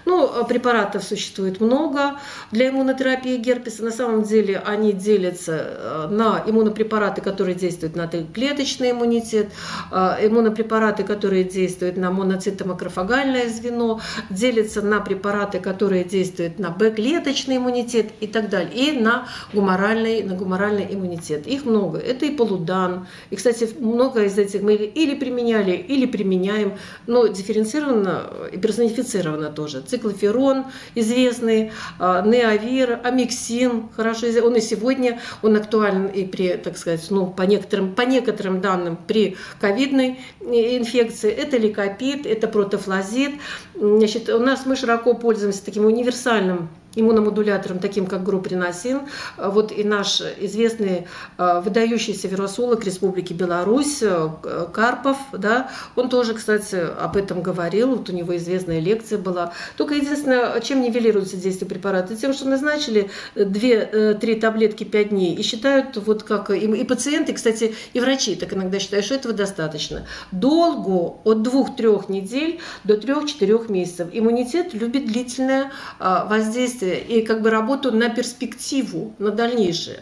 Ну, 0.07 0.23
а 0.23 0.45
препаратов 0.45 1.03
существует 1.03 1.59
много 1.59 2.17
для 2.51 2.69
иммунотерапии 2.69 3.35
герпеса. 3.35 3.83
На 3.83 3.91
самом 3.91 4.23
деле 4.23 4.57
они 4.65 4.93
делятся 4.93 5.51
э, 5.53 6.07
на 6.09 6.41
иммунопрепараты, 6.47 7.19
которые 7.19 7.55
действуют 7.55 7.97
на 7.97 8.07
клеточный 8.07 8.91
иммунитет, 8.91 9.49
э, 9.91 10.25
иммунопрепараты, 10.25 11.03
которые 11.03 11.43
действуют 11.43 11.97
на 11.97 12.09
моноцитомакрофагальное 12.09 13.49
звено, 13.49 13.99
делятся 14.29 14.81
на 14.81 15.01
препараты, 15.01 15.59
которые 15.59 16.05
действуют 16.05 16.57
на 16.57 16.69
Б-клеточный 16.69 17.57
иммунитет 17.57 18.11
и 18.21 18.27
так 18.27 18.49
далее, 18.49 18.73
и 18.73 18.97
на 18.97 19.27
гуморальный, 19.51 20.23
на 20.23 20.35
гуморальный 20.35 20.87
иммунитет. 20.89 21.45
Их 21.47 21.65
много. 21.65 21.97
Это 21.97 22.25
и 22.25 22.31
полудан. 22.31 23.07
И, 23.29 23.35
кстати, 23.35 23.69
много 23.77 24.23
из 24.23 24.37
этих 24.37 24.61
мы 24.61 24.75
или 24.75 25.15
применяли, 25.15 25.73
или 25.73 26.05
применяем, 26.05 26.77
но 27.07 27.27
дифференцированно 27.27 28.23
и 28.53 28.57
персонифицированно 28.57 29.49
тоже 29.57 29.81
циклоферон 29.81 30.65
известный, 30.93 31.71
а, 31.97 32.21
неовир, 32.21 32.99
амиксин, 33.03 33.89
хорошо. 33.95 34.27
Он 34.43 34.55
и 34.55 34.61
сегодня, 34.61 35.19
он 35.41 35.55
актуален 35.55 36.05
и 36.05 36.25
при, 36.25 36.57
так 36.57 36.77
сказать, 36.77 37.03
ну, 37.09 37.25
по 37.25 37.41
некоторым, 37.41 37.95
по 37.95 38.03
некоторым 38.03 38.61
данным 38.61 38.99
при 39.07 39.35
ковидной 39.59 40.19
инфекции. 40.41 41.31
Это 41.31 41.57
лейкопит, 41.57 42.27
это 42.27 42.47
протофлазид. 42.47 43.31
Значит, 43.73 44.29
у 44.29 44.39
нас 44.39 44.67
мы 44.67 44.75
широко 44.75 45.15
пользуемся 45.15 45.65
таким 45.65 45.85
универсальным 45.85 46.69
иммуномодулятором, 46.97 47.79
таким 47.79 48.07
как 48.07 48.23
груприносин. 48.23 49.01
Вот 49.37 49.71
и 49.71 49.83
наш 49.83 50.21
известный 50.39 51.07
э, 51.37 51.61
выдающийся 51.63 52.27
вирусолог 52.27 52.83
Республики 52.83 53.33
Беларусь 53.33 53.99
э, 54.01 54.29
Карпов, 54.73 55.17
да, 55.31 55.69
он 55.95 56.09
тоже, 56.09 56.33
кстати, 56.33 56.75
об 56.75 57.15
этом 57.15 57.41
говорил, 57.41 57.95
вот 57.95 58.09
у 58.09 58.13
него 58.13 58.35
известная 58.37 58.79
лекция 58.79 59.19
была. 59.19 59.53
Только 59.77 59.93
единственное, 59.93 60.59
чем 60.61 60.81
нивелируется 60.81 61.37
действие 61.37 61.69
препарата? 61.69 62.15
Тем, 62.15 62.33
что 62.33 62.47
назначили 62.47 63.09
2-3 63.35 64.19
э, 64.21 64.35
таблетки 64.39 64.83
5 64.83 65.09
дней 65.09 65.35
и 65.35 65.43
считают, 65.43 65.97
вот 65.97 66.23
как 66.23 66.49
и, 66.49 66.57
и 66.57 66.83
пациенты, 66.83 67.33
кстати, 67.33 67.75
и 67.93 67.99
врачи 67.99 68.35
так 68.35 68.53
иногда 68.53 68.79
считают, 68.79 69.05
что 69.05 69.15
этого 69.15 69.33
достаточно. 69.33 70.07
Долго, 70.31 71.17
от 71.23 71.37
2-3 71.37 72.11
недель 72.11 72.59
до 72.83 72.95
3-4 72.95 73.71
месяцев. 73.71 74.07
Иммунитет 74.11 74.73
любит 74.73 75.05
длительное 75.05 75.71
воздействие 75.99 76.86
и 76.95 77.21
как 77.23 77.41
бы 77.41 77.49
работу 77.49 77.91
на 77.91 78.09
перспективу, 78.09 79.13
на 79.19 79.31
дальнейшее. 79.31 80.01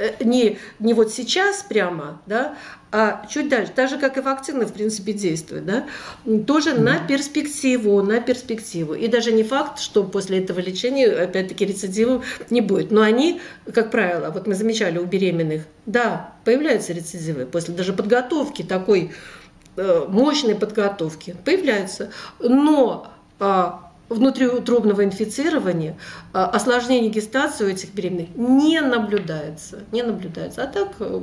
Э, 0.00 0.24
не, 0.24 0.58
не 0.78 0.94
вот 0.94 1.12
сейчас 1.12 1.62
прямо, 1.62 2.22
да, 2.26 2.56
а 2.90 3.26
чуть 3.30 3.50
дальше, 3.50 3.70
так 3.74 3.90
же, 3.90 3.98
как 3.98 4.16
и 4.16 4.20
вакцины, 4.20 4.64
в 4.64 4.72
принципе, 4.72 5.12
действуют, 5.12 5.66
да, 5.66 5.86
тоже 6.46 6.70
mm-hmm. 6.70 6.80
на 6.80 6.98
перспективу, 7.06 8.02
на 8.02 8.20
перспективу. 8.20 8.94
И 8.94 9.08
даже 9.08 9.30
не 9.30 9.44
факт, 9.44 9.78
что 9.78 10.02
после 10.02 10.38
этого 10.38 10.58
лечения, 10.58 11.06
опять-таки, 11.06 11.66
рецидивов 11.66 12.24
не 12.48 12.62
будет. 12.62 12.90
Но 12.90 13.02
они, 13.02 13.42
как 13.72 13.90
правило, 13.90 14.30
вот 14.30 14.46
мы 14.46 14.54
замечали 14.54 14.98
у 14.98 15.04
беременных, 15.04 15.64
да, 15.84 16.32
появляются 16.44 16.94
рецидивы 16.94 17.44
после 17.44 17.74
даже 17.74 17.92
подготовки 17.92 18.62
такой 18.62 19.12
э, 19.76 20.04
мощной 20.08 20.54
подготовки, 20.54 21.36
появляются. 21.44 22.10
Но 22.40 23.12
а, 23.38 23.89
внутриутробного 24.10 25.04
инфицирования, 25.04 25.96
а, 26.32 26.46
осложнений 26.46 27.10
гестации 27.10 27.64
у 27.64 27.68
этих 27.68 27.94
беременных 27.94 28.28
не 28.36 28.80
наблюдается. 28.80 29.84
Не 29.92 30.02
наблюдается. 30.02 30.64
А 30.64 30.66
так 30.66 30.88
э, 30.98 31.20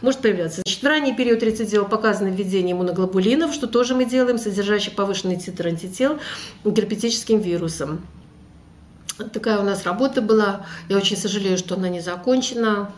может 0.00 0.20
появляться. 0.20 0.62
Значит, 0.64 0.82
в 0.82 0.86
ранний 0.86 1.14
период 1.14 1.42
рецидива 1.42 1.84
показано 1.84 2.28
введение 2.28 2.74
иммуноглобулинов, 2.74 3.52
что 3.52 3.66
тоже 3.66 3.94
мы 3.96 4.04
делаем, 4.04 4.38
содержащий 4.38 4.92
повышенный 4.92 5.36
титр 5.36 5.66
антител 5.66 6.20
герпетическим 6.64 7.40
вирусом. 7.40 8.06
Такая 9.32 9.58
у 9.58 9.64
нас 9.64 9.84
работа 9.84 10.22
была. 10.22 10.64
Я 10.88 10.96
очень 10.96 11.16
сожалею, 11.16 11.58
что 11.58 11.74
она 11.74 11.88
не 11.88 12.00
закончена. 12.00 12.92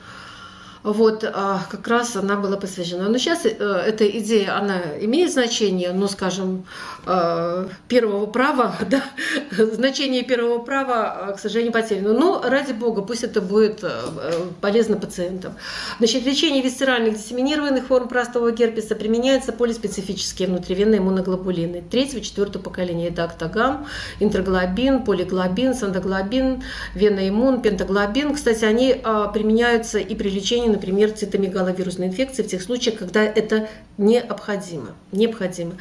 Вот, 0.85 1.25
а 1.25 1.63
как 1.71 1.89
раз 1.89 2.15
она 2.15 2.37
была 2.37 2.59
посвящена. 2.59 3.09
Но 3.09 3.17
сейчас 3.17 3.47
э, 3.47 3.49
эта 3.49 4.07
идея, 4.19 4.59
она 4.59 4.83
имеет 5.01 5.33
значение, 5.33 5.93
ну, 5.93 6.09
скажем, 6.09 6.67
э, 7.07 7.69
первого 7.89 8.27
права, 8.27 8.77
да, 8.91 9.03
значение 9.51 10.25
первого 10.25 10.59
права, 10.59 11.33
к 11.35 11.41
сожалению, 11.41 11.73
потеряно. 11.73 12.13
Но, 12.13 12.43
ради 12.45 12.73
бога, 12.73 13.01
пусть 13.01 13.25
это 13.25 13.41
будет 13.41 13.83
э, 13.83 13.91
полезно 14.61 14.97
пациентам. 14.99 15.55
Значит, 16.01 16.27
лечение 16.27 16.63
висцеральных 16.63 17.15
диссеминированных 17.15 17.87
форм 17.87 18.07
простого 18.07 18.53
герпеса 18.53 18.95
применяются 18.95 19.55
полиспецифические 19.55 20.49
внутривенные 20.49 20.99
иммуноглобулины 20.99 21.81
третьего, 21.81 22.21
четвертого 22.21 22.63
поколения. 22.63 23.09
Это 23.09 23.25
актогам, 23.25 23.87
интроглобин, 24.21 25.03
полиглобин, 25.03 25.73
сандоглобин, 25.75 26.63
веноиммун, 26.95 27.63
пентаглобин. 27.63 28.35
Кстати, 28.35 28.67
они 28.67 28.95
применяются 29.33 29.99
и 29.99 30.15
при 30.15 30.29
лечении 30.29 30.74
например, 30.75 31.13
цитомегаловирусной 31.13 32.09
инфекции 32.09 32.43
в 32.43 32.49
тех 32.49 32.63
случаях, 32.63 32.99
когда 32.99 33.23
это 33.23 33.69
необходимо. 33.97 34.95
необходимо. 35.13 35.77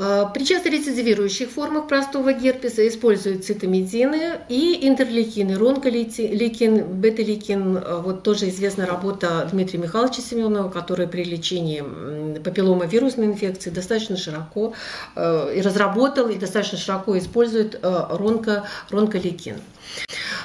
А, 0.00 0.26
при 0.26 0.44
часто 0.44 0.68
рецидивирующих 0.68 1.50
формах 1.50 1.88
простого 1.88 2.32
герпеса 2.32 2.86
используют 2.86 3.44
цитомедины 3.44 4.38
и 4.48 4.86
интерлейкины, 4.86 5.56
ронколейкин, 5.56 7.00
бета-лейкин. 7.00 7.78
А, 7.78 8.00
вот 8.00 8.22
тоже 8.22 8.48
известна 8.48 8.86
работа 8.86 9.48
Дмитрия 9.50 9.80
Михайловича 9.80 10.22
Семенова, 10.22 10.70
который 10.70 11.08
при 11.08 11.24
лечении 11.24 11.82
папилломовирусной 12.38 13.26
инфекции 13.26 13.70
достаточно 13.70 14.16
широко 14.16 14.74
а, 15.16 15.50
и 15.50 15.60
разработал, 15.60 16.28
и 16.28 16.36
достаточно 16.36 16.78
широко 16.78 17.18
использует 17.18 17.80
ронко, 17.82 18.64
ронколейкин. 18.90 19.56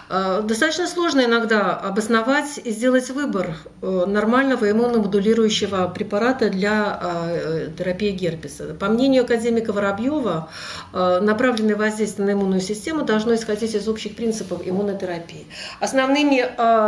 Достаточно 0.09 0.87
сложно 0.87 1.25
иногда 1.25 1.75
обосновать 1.75 2.59
и 2.63 2.71
сделать 2.71 3.09
выбор 3.09 3.57
нормального 3.81 4.69
иммуномодулирующего 4.69 5.87
препарата 5.93 6.49
для 6.49 6.99
э, 7.01 7.69
терапии 7.77 8.11
герпеса. 8.11 8.73
По 8.79 8.87
мнению 8.87 9.25
академика 9.43 9.73
Воробьева, 9.73 10.49
направленное 10.93 11.75
воздействие 11.75 12.27
на 12.27 12.31
иммунную 12.33 12.61
систему 12.61 13.03
должно 13.03 13.35
исходить 13.35 13.75
из 13.75 13.87
общих 13.87 14.15
принципов 14.15 14.61
иммунотерапии. 14.65 15.45
Основными 15.79 16.45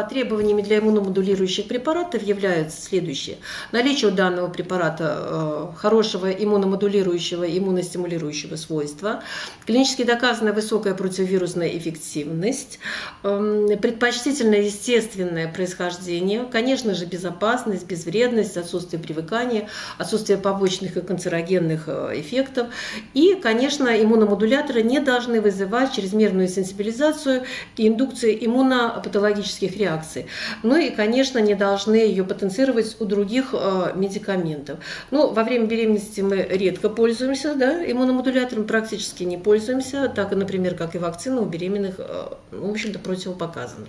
требованиями 0.09 0.61
для 0.61 0.79
иммуномодулирующих 0.79 1.67
препаратов 1.67 2.23
являются 2.23 2.81
следующие. 2.81 3.37
Наличие 3.71 4.11
у 4.11 4.13
данного 4.13 4.47
препарата 4.47 5.73
хорошего 5.77 6.31
иммуномодулирующего, 6.31 7.45
иммуностимулирующего 7.57 8.55
свойства, 8.55 9.21
клинически 9.65 10.03
доказанная 10.03 10.53
высокая 10.53 10.93
противовирусная 10.93 11.69
эффективность, 11.77 12.79
Эм, 13.25 13.67
предпочтительно 13.79 14.53
естественное 14.53 15.51
происхождение, 15.51 16.45
конечно 16.51 16.93
же, 16.93 17.05
безопасность, 17.05 17.87
безвредность, 17.87 18.55
отсутствие 18.55 19.01
привыкания, 19.01 19.67
отсутствие 19.97 20.37
побочных 20.37 20.95
и 20.95 21.01
канцерогенных 21.01 21.85
э, 21.87 22.19
эффектов. 22.45 22.67
И, 23.13 23.35
конечно, 23.35 23.89
иммуномодуляторы 24.01 24.81
не 24.83 24.99
должны 24.99 25.41
вызывать 25.41 25.93
чрезмерную 25.93 26.47
сенсибилизацию 26.47 27.43
и 27.77 27.87
индукцию 27.87 28.45
иммунопатологических 28.45 29.77
реакций. 29.77 30.27
Ну 30.63 30.75
и, 30.77 30.89
конечно, 30.89 31.39
не 31.39 31.55
должны 31.55 31.95
ее 31.95 32.23
потенцировать 32.23 32.95
у 32.99 33.05
других 33.05 33.53
э, 33.53 33.93
медикаментов. 33.95 34.79
Ну, 35.11 35.31
во 35.31 35.43
время 35.43 35.65
беременности 35.65 36.21
мы 36.21 36.37
редко 36.49 36.89
пользуемся 36.89 37.55
да, 37.55 37.83
иммуномодулятором, 37.89 38.65
практически 38.65 39.23
не 39.23 39.37
пользуемся, 39.37 40.11
так, 40.13 40.31
например, 40.31 40.75
как 40.75 40.95
и 40.95 40.97
вакцина 40.97 41.41
у 41.41 41.45
беременных, 41.45 41.95
э, 41.97 42.27
в 42.51 42.69
общем-то, 42.69 42.99
противопоказано. 42.99 43.87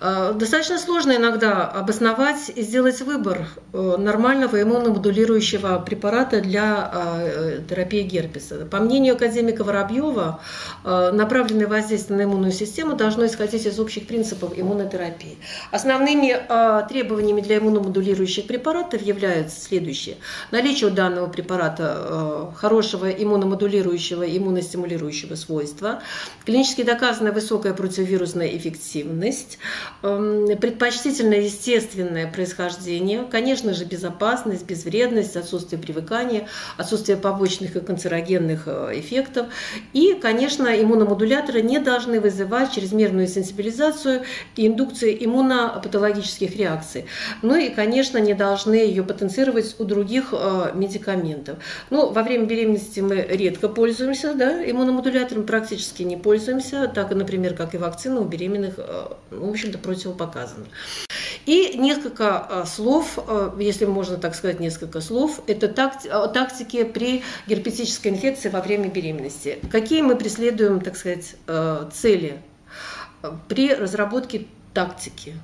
Э, 0.00 0.32
достаточно 0.34 0.78
сложно 0.78 1.16
иногда 1.16 1.66
обосновать 1.66 2.50
и 2.54 2.62
сделать 2.62 3.00
выбор 3.02 3.46
э, 3.72 3.96
нормального 3.98 4.60
иммуномодулирующего 4.62 5.78
препарата 5.80 6.40
для 6.40 6.90
э, 6.92 7.60
терапии 7.68 8.02
герпеса. 8.02 8.66
По 8.70 8.78
мнению 8.78 9.14
академика 9.14 9.62
Воробьева, 9.64 10.40
направленное 10.84 11.66
воздействие 11.66 12.18
на 12.18 12.22
иммунную 12.24 12.52
систему 12.52 12.96
должно 12.96 13.26
исходить 13.26 13.66
из 13.66 13.78
общих 13.78 14.06
принципов 14.06 14.52
иммунотерапии. 14.56 15.36
Основными 15.70 16.36
требованиями 16.88 17.40
для 17.40 17.58
иммуномодулирующих 17.58 18.46
препаратов 18.46 19.02
являются 19.02 19.60
следующие. 19.60 20.16
Наличие 20.50 20.90
у 20.90 20.92
данного 20.92 21.26
препарата 21.26 22.52
хорошего 22.56 23.10
иммуномодулирующего, 23.10 24.24
иммуностимулирующего 24.24 25.34
свойства, 25.34 26.02
клинически 26.44 26.82
доказанная 26.82 27.32
высокая 27.32 27.74
противовирусная 27.74 28.48
эффективность, 28.56 29.58
предпочтительно 30.02 31.34
естественное 31.34 32.30
происхождение, 32.30 33.24
конечно 33.30 33.74
же, 33.74 33.84
безопасность, 33.84 34.64
безвредность, 34.64 35.36
отсутствие 35.36 35.80
привыкания, 35.80 36.48
отсутствие 36.76 37.18
побочных 37.18 37.76
и 37.76 37.80
канцерогенных 37.80 38.62
э, 38.66 38.92
эффектов. 38.94 39.48
И, 39.92 40.14
конечно, 40.14 40.68
иммуномодуляторы 40.68 41.60
не 41.62 41.78
должны 41.78 42.20
вызывать 42.20 42.72
чрезмерную 42.72 43.28
сенсибилизацию 43.28 44.22
и 44.56 44.66
индукцию 44.66 45.22
иммунопатологических 45.24 46.56
реакций. 46.56 47.06
Ну 47.42 47.56
и, 47.56 47.68
конечно, 47.68 48.18
не 48.18 48.34
должны 48.34 48.74
ее 48.74 49.02
потенцировать 49.02 49.76
у 49.78 49.84
других 49.84 50.32
э, 50.32 50.70
медикаментов. 50.74 51.58
Ну, 51.90 52.10
во 52.10 52.22
время 52.22 52.46
беременности 52.46 53.00
мы 53.00 53.16
редко 53.16 53.68
пользуемся 53.68 54.34
да, 54.34 54.68
иммуномодулятором, 54.70 55.44
практически 55.44 56.02
не 56.04 56.16
пользуемся, 56.16 56.90
так, 56.94 57.10
например, 57.14 57.54
как 57.54 57.74
и 57.74 57.78
вакцина 57.78 58.20
у 58.20 58.24
беременных, 58.24 58.74
э, 58.78 59.08
в 59.30 59.50
общем-то, 59.50 59.78
противопоказано. 59.80 60.66
И 61.46 61.76
несколько 61.78 62.46
э, 62.48 62.64
слов, 62.66 63.18
э, 63.26 63.52
если 63.58 63.86
можно 63.86 64.16
так 64.16 64.34
сказать, 64.34 64.60
несколько 64.60 65.00
слов, 65.00 65.42
это 65.46 65.68
тактики 65.68 66.84
при 66.84 67.22
герпетической 67.46 68.08
инфекции 68.12 68.50
во 68.50 68.60
время 68.60 68.88
беременности. 68.88 69.58
Какие 69.70 70.02
мы 70.02 70.16
преследуем, 70.16 70.80
так 70.80 70.96
сказать, 70.96 71.36
э, 71.46 71.90
цели 71.92 72.40
при 73.48 73.74
разработке 73.74 74.46
тактики? 74.74 75.34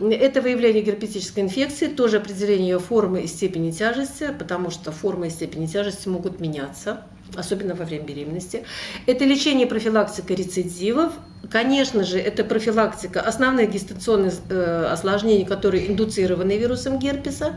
Это 0.00 0.40
выявление 0.40 0.82
герпетической 0.82 1.42
инфекции, 1.42 1.88
тоже 1.88 2.18
определение 2.18 2.70
ее 2.70 2.78
формы 2.78 3.22
и 3.22 3.26
степени 3.26 3.72
тяжести, 3.72 4.32
потому 4.38 4.70
что 4.70 4.92
форма 4.92 5.26
и 5.26 5.30
степень 5.30 5.66
тяжести 5.66 6.08
могут 6.08 6.38
меняться 6.38 7.02
особенно 7.36 7.74
во 7.74 7.84
время 7.84 8.04
беременности. 8.04 8.64
Это 9.06 9.24
лечение 9.24 9.66
и 9.66 9.68
профилактика 9.68 10.34
рецидивов. 10.34 11.12
Конечно 11.50 12.04
же, 12.04 12.18
это 12.18 12.44
профилактика 12.44 13.20
основных 13.20 13.70
гестационных 13.70 14.34
э, 14.50 14.88
осложнений, 14.90 15.44
которые 15.44 15.90
индуцированы 15.90 16.58
вирусом 16.58 16.98
герпеса. 16.98 17.54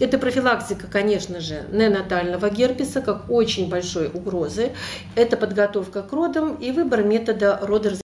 Это 0.00 0.18
профилактика, 0.18 0.86
конечно 0.86 1.40
же, 1.40 1.64
ненатального 1.72 2.48
герпеса, 2.50 3.00
как 3.00 3.30
очень 3.30 3.68
большой 3.68 4.08
угрозы. 4.08 4.72
Это 5.16 5.36
подготовка 5.36 6.02
к 6.02 6.12
родам 6.12 6.54
и 6.54 6.70
выбор 6.70 7.02
метода 7.02 7.58
родоразрешения. 7.62 8.05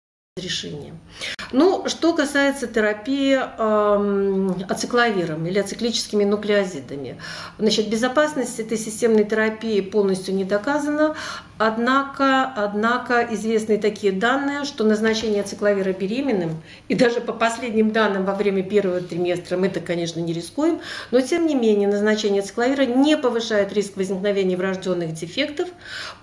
Ну, 1.52 1.86
что 1.88 2.14
касается 2.14 2.66
терапии 2.66 3.38
э, 3.38 4.64
ацикловиром 4.66 5.46
или 5.46 5.58
ациклическими 5.58 6.24
нуклеозидами. 6.24 7.20
Значит, 7.58 7.90
безопасность 7.90 8.58
этой 8.58 8.78
системной 8.78 9.24
терапии 9.24 9.82
полностью 9.82 10.34
не 10.34 10.44
доказана, 10.44 11.14
однако, 11.58 12.44
однако 12.44 13.28
известны 13.32 13.76
такие 13.76 14.10
данные, 14.12 14.64
что 14.64 14.84
назначение 14.84 15.42
ацикловира 15.42 15.92
беременным, 15.92 16.62
и 16.88 16.94
даже 16.94 17.20
по 17.20 17.34
последним 17.34 17.92
данным 17.92 18.24
во 18.24 18.34
время 18.34 18.62
первого 18.62 19.02
триместра 19.02 19.58
мы 19.58 19.66
это, 19.66 19.80
конечно, 19.80 20.20
не 20.20 20.32
рискуем, 20.32 20.80
но 21.10 21.20
тем 21.20 21.46
не 21.46 21.54
менее 21.54 21.88
назначение 21.88 22.40
ацикловира 22.40 22.86
не 22.86 23.18
повышает 23.18 23.74
риск 23.74 23.98
возникновения 23.98 24.56
врожденных 24.56 25.12
дефектов 25.12 25.68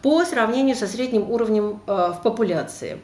по 0.02 0.26
сравнению 0.26 0.76
со 0.76 0.88
средним 0.88 1.30
уровнем 1.30 1.82
э, 1.86 2.13
в 2.17 2.22
популяции. 2.24 3.00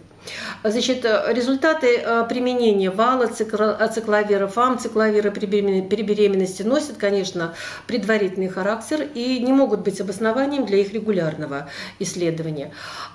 Значит, 0.64 1.06
результаты 1.06 1.98
э, 1.98 2.26
применения 2.28 2.90
вала, 2.90 3.26
ацикловира, 3.26 4.48
фам-цикловира 4.48 5.32
при 5.32 5.46
беременности 5.46 6.64
носят, 6.64 6.98
конечно, 6.98 7.54
предварительный 7.88 8.50
характер 8.50 9.08
и 9.14 9.40
не 9.40 9.54
могут 9.54 9.82
быть 9.82 10.02
обоснованием 10.02 10.66
для 10.66 10.78
их 10.80 10.94
регулярного 10.94 11.70
исследования. 12.00 12.72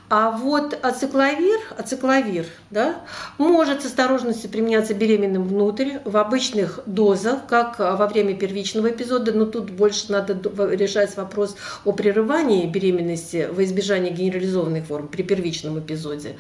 А 0.09 0.33
вот 0.33 0.77
ацикловир, 0.83 1.61
ацикловир 1.79 2.47
да, 2.71 2.97
может 3.39 3.83
с 3.83 3.87
осторожностью 3.87 4.51
применяться 4.51 4.93
беременным 4.93 5.47
внутрь 5.47 5.99
в 6.05 6.17
обычных 6.17 6.81
дозах, 6.87 7.47
как 7.49 7.79
во 7.79 8.07
время 8.09 8.35
первичного 8.35 8.91
эпизода, 8.91 9.33
но 9.33 9.45
тут 9.45 9.71
больше 9.71 10.11
надо 10.11 10.37
решать 10.75 11.17
вопрос 11.17 11.55
о 11.85 11.93
прерывании 11.93 12.67
беременности 12.67 13.49
во 13.53 13.63
избежание 13.63 14.13
генерализованных 14.13 14.87
форм 14.87 15.07
при 15.07 15.23
первичном 15.23 15.79
эпизоде. 15.79 16.37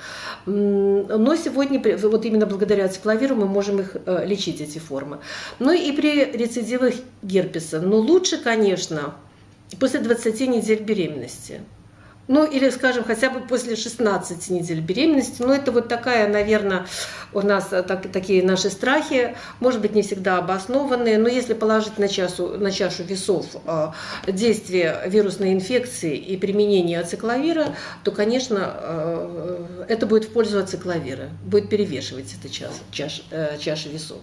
Но 0.61 1.37
сегодня, 1.37 1.81
вот 1.99 2.25
именно 2.25 2.47
благодаря 2.47 2.85
ацикловиру, 2.85 3.35
мы 3.35 3.47
можем 3.47 3.81
их 3.81 3.97
э, 4.07 4.27
лечить, 4.27 4.61
эти 4.61 4.79
формы. 4.79 5.21
Ну 5.59 5.73
и 5.73 5.93
при 5.93 6.25
рецидивах 6.33 6.95
герпеса. 7.23 7.81
Но 7.81 7.97
лучше, 7.97 8.39
конечно, 8.39 9.15
после 9.79 10.01
20 10.01 10.41
недель 10.49 10.83
беременности. 10.83 11.61
Ну, 12.29 12.45
или, 12.45 12.71
скажем, 12.71 13.03
хотя 13.03 13.29
бы 13.29 13.41
после 13.41 13.75
16 13.75 14.51
недель 14.51 14.81
беременности. 14.81 15.43
Ну, 15.43 15.53
это 15.53 15.73
вот 15.73 15.89
такая, 15.89 16.29
наверное, 16.29 16.87
у 17.33 17.41
нас 17.41 17.73
э, 17.73 17.83
так, 17.83 18.11
такие 18.13 18.45
наши 18.45 18.71
страхи, 18.71 19.35
может 19.59 19.81
быть, 19.81 19.95
не 19.95 20.03
всегда 20.03 20.39
обоснованные, 20.39 21.19
но 21.19 21.29
если 21.29 21.55
положить 21.55 21.99
на, 21.99 22.09
чашу, 22.09 22.57
на 22.59 22.71
чашу 22.71 23.03
весов 23.03 23.47
э, 23.67 23.89
действие 24.29 25.03
вирусной 25.07 25.53
инфекции 25.53 26.17
и 26.17 26.37
применение 26.37 27.01
ацикловира, 27.01 27.75
то, 28.05 28.13
конечно, 28.13 28.77
э, 28.81 29.67
это 29.89 30.07
будет 30.07 30.27
в 30.27 30.33
пользу 30.33 30.61
ацикловира, 30.61 31.31
будет 31.45 31.69
перевешивать 31.69 32.33
эта 32.39 32.53
чаша, 32.53 32.73
чаша, 32.93 33.23
э, 33.33 33.59
чаша 33.59 33.89
весов. 33.89 34.19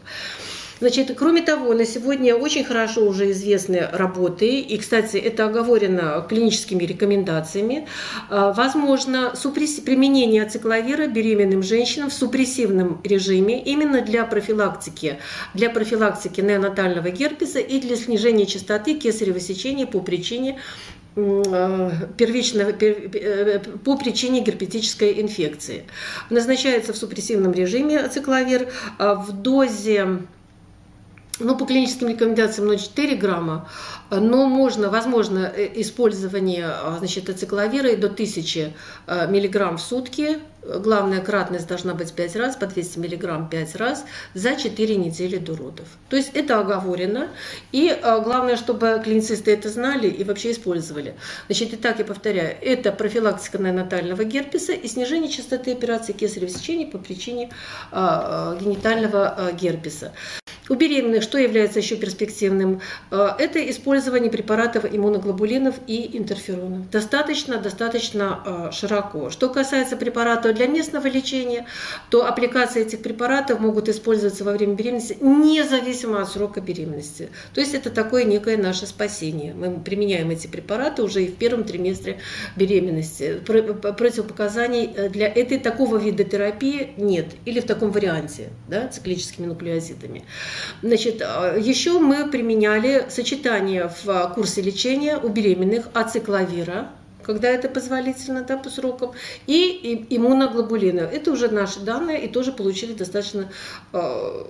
Значит, 0.79 1.11
кроме 1.17 1.41
того, 1.41 1.73
на 1.73 1.85
сегодня 1.85 2.35
очень 2.35 2.63
хорошо 2.63 3.05
уже 3.07 3.31
известны 3.31 3.87
работы, 3.91 4.59
и, 4.59 4.77
кстати, 4.77 5.17
это 5.17 5.45
оговорено 5.45 6.25
клиническими 6.27 6.83
рекомендациями, 6.83 7.87
а, 8.29 8.53
возможно 8.53 9.33
применение 9.85 10.43
ацикловира 10.43 11.07
беременным 11.07 11.63
женщинам 11.63 12.09
в 12.09 12.13
супрессивном 12.13 13.01
режиме 13.03 13.61
именно 13.61 14.01
для 14.01 14.25
профилактики, 14.25 15.17
для 15.53 15.69
профилактики 15.69 16.41
неонатального 16.41 17.09
герпеса 17.09 17.59
и 17.59 17.79
для 17.79 17.95
снижения 17.95 18.45
частоты 18.45 18.93
кесарево 18.95 19.39
сечения 19.39 19.87
по 19.87 19.99
причине 19.99 20.59
а, 21.15 21.91
первичного, 22.17 22.69
э, 22.69 23.59
по 23.83 23.97
причине 23.97 24.41
герпетической 24.41 25.19
инфекции. 25.19 25.85
Назначается 26.29 26.93
в 26.93 26.97
супрессивном 26.97 27.53
режиме 27.53 27.99
ацикловир 27.99 28.69
а, 28.99 29.15
в 29.15 29.31
дозе 29.31 30.19
ну, 31.39 31.57
по 31.57 31.65
клиническим 31.65 32.09
рекомендациям 32.09 32.69
0,4 32.69 33.15
грамма, 33.15 33.69
но 34.09 34.47
можно, 34.47 34.89
возможно 34.89 35.51
э, 35.53 35.69
использование 35.81 36.65
а, 36.65 36.95
значит, 36.99 37.29
ацикловира 37.29 37.95
до 37.95 38.07
1000 38.07 38.73
э, 39.07 39.27
миллиграмм 39.29 39.77
в 39.77 39.81
сутки. 39.81 40.39
Главная 40.63 41.21
кратность 41.21 41.67
должна 41.67 41.93
быть 41.93 42.11
5 42.11 42.35
раз, 42.35 42.55
по 42.57 42.65
200 42.65 42.99
миллиграмм 42.99 43.47
5 43.49 43.75
раз 43.75 44.03
за 44.33 44.55
4 44.55 44.95
недели 44.95 45.37
до 45.37 45.55
родов. 45.55 45.87
То 46.09 46.17
есть 46.17 46.31
это 46.33 46.59
оговорено. 46.59 47.29
И 47.71 47.89
э, 47.89 48.21
главное, 48.21 48.57
чтобы 48.57 48.99
клиницисты 49.03 49.51
это 49.51 49.69
знали 49.69 50.07
и 50.07 50.23
вообще 50.23 50.51
использовали. 50.51 51.15
Значит, 51.47 51.73
итак, 51.73 51.99
я 51.99 52.05
повторяю, 52.05 52.55
это 52.61 52.91
профилактика 52.91 53.59
неонатального 53.59 54.23
герпеса 54.23 54.73
и 54.73 54.87
снижение 54.87 55.29
частоты 55.29 55.71
операций 55.73 56.13
кесарево 56.13 56.49
сечения 56.49 56.87
по 56.87 56.97
причине 56.97 57.51
генитального 57.91 59.51
герпеса. 59.53 60.13
У 60.69 60.75
беременных 60.75 61.23
что 61.23 61.37
является 61.37 61.79
еще 61.79 61.95
перспективным? 61.95 62.81
Э, 63.11 63.29
это 63.39 63.69
использование 63.69 64.29
препаратов 64.29 64.85
иммуноглобулинов 64.85 65.75
и 65.87 66.17
интерферонов. 66.17 66.89
Достаточно, 66.89 67.57
достаточно 67.57 68.69
э, 68.69 68.71
широко. 68.73 69.29
Что 69.29 69.49
касается 69.49 69.95
препаратов 69.95 70.55
для 70.55 70.67
местного 70.67 71.07
лечения, 71.07 71.65
то 72.09 72.25
аппликации 72.25 72.81
этих 72.81 73.01
препаратов 73.01 73.59
могут 73.59 73.87
использоваться 73.87 74.43
во 74.43 74.51
время 74.51 74.75
беременности 74.75 75.17
независимо 75.21 76.21
от 76.21 76.29
срока 76.29 76.59
беременности. 76.59 77.29
То 77.53 77.61
есть 77.61 77.73
это 77.73 77.89
такое 77.89 78.25
некое 78.25 78.57
наше 78.57 78.87
спасение. 78.87 79.53
Мы 79.53 79.79
применяем 79.79 80.29
эти 80.31 80.47
препараты 80.47 81.03
уже 81.03 81.23
и 81.23 81.27
в 81.27 81.35
первом 81.35 81.63
триместре 81.63 82.19
беременности. 82.55 83.39
Противопоказаний 83.45 84.91
э, 84.93 85.09
для 85.09 85.27
этой 85.27 85.59
такого 85.59 85.97
вида 85.97 86.25
терапии 86.25 86.91
нет. 86.97 87.27
Или 87.45 87.61
в 87.61 87.65
таком 87.65 87.91
варианте, 87.91 88.49
да, 88.67 88.87
циклическими 88.87 89.45
нуклеозидами. 89.45 90.25
Значит, 90.81 91.21
а, 91.21 91.55
еще 91.57 91.99
мы 91.99 92.29
применяли 92.29 93.05
сочетание 93.09 93.91
в 94.03 94.31
курсе 94.35 94.61
лечения 94.61 95.17
у 95.17 95.29
беременных 95.29 95.87
ацикловира, 95.93 96.89
когда 97.27 97.49
это 97.49 97.67
позволительно 97.67 98.41
да, 98.41 98.57
по 98.57 98.69
срокам, 98.69 99.11
и 99.45 100.05
иммуноглобулины. 100.09 101.01
Это 101.01 101.31
уже 101.31 101.49
наши 101.49 101.81
данные 101.81 102.25
и 102.25 102.29
тоже 102.29 102.53
получили 102.53 102.93
достаточно, 102.93 103.51
э, 103.91 104.43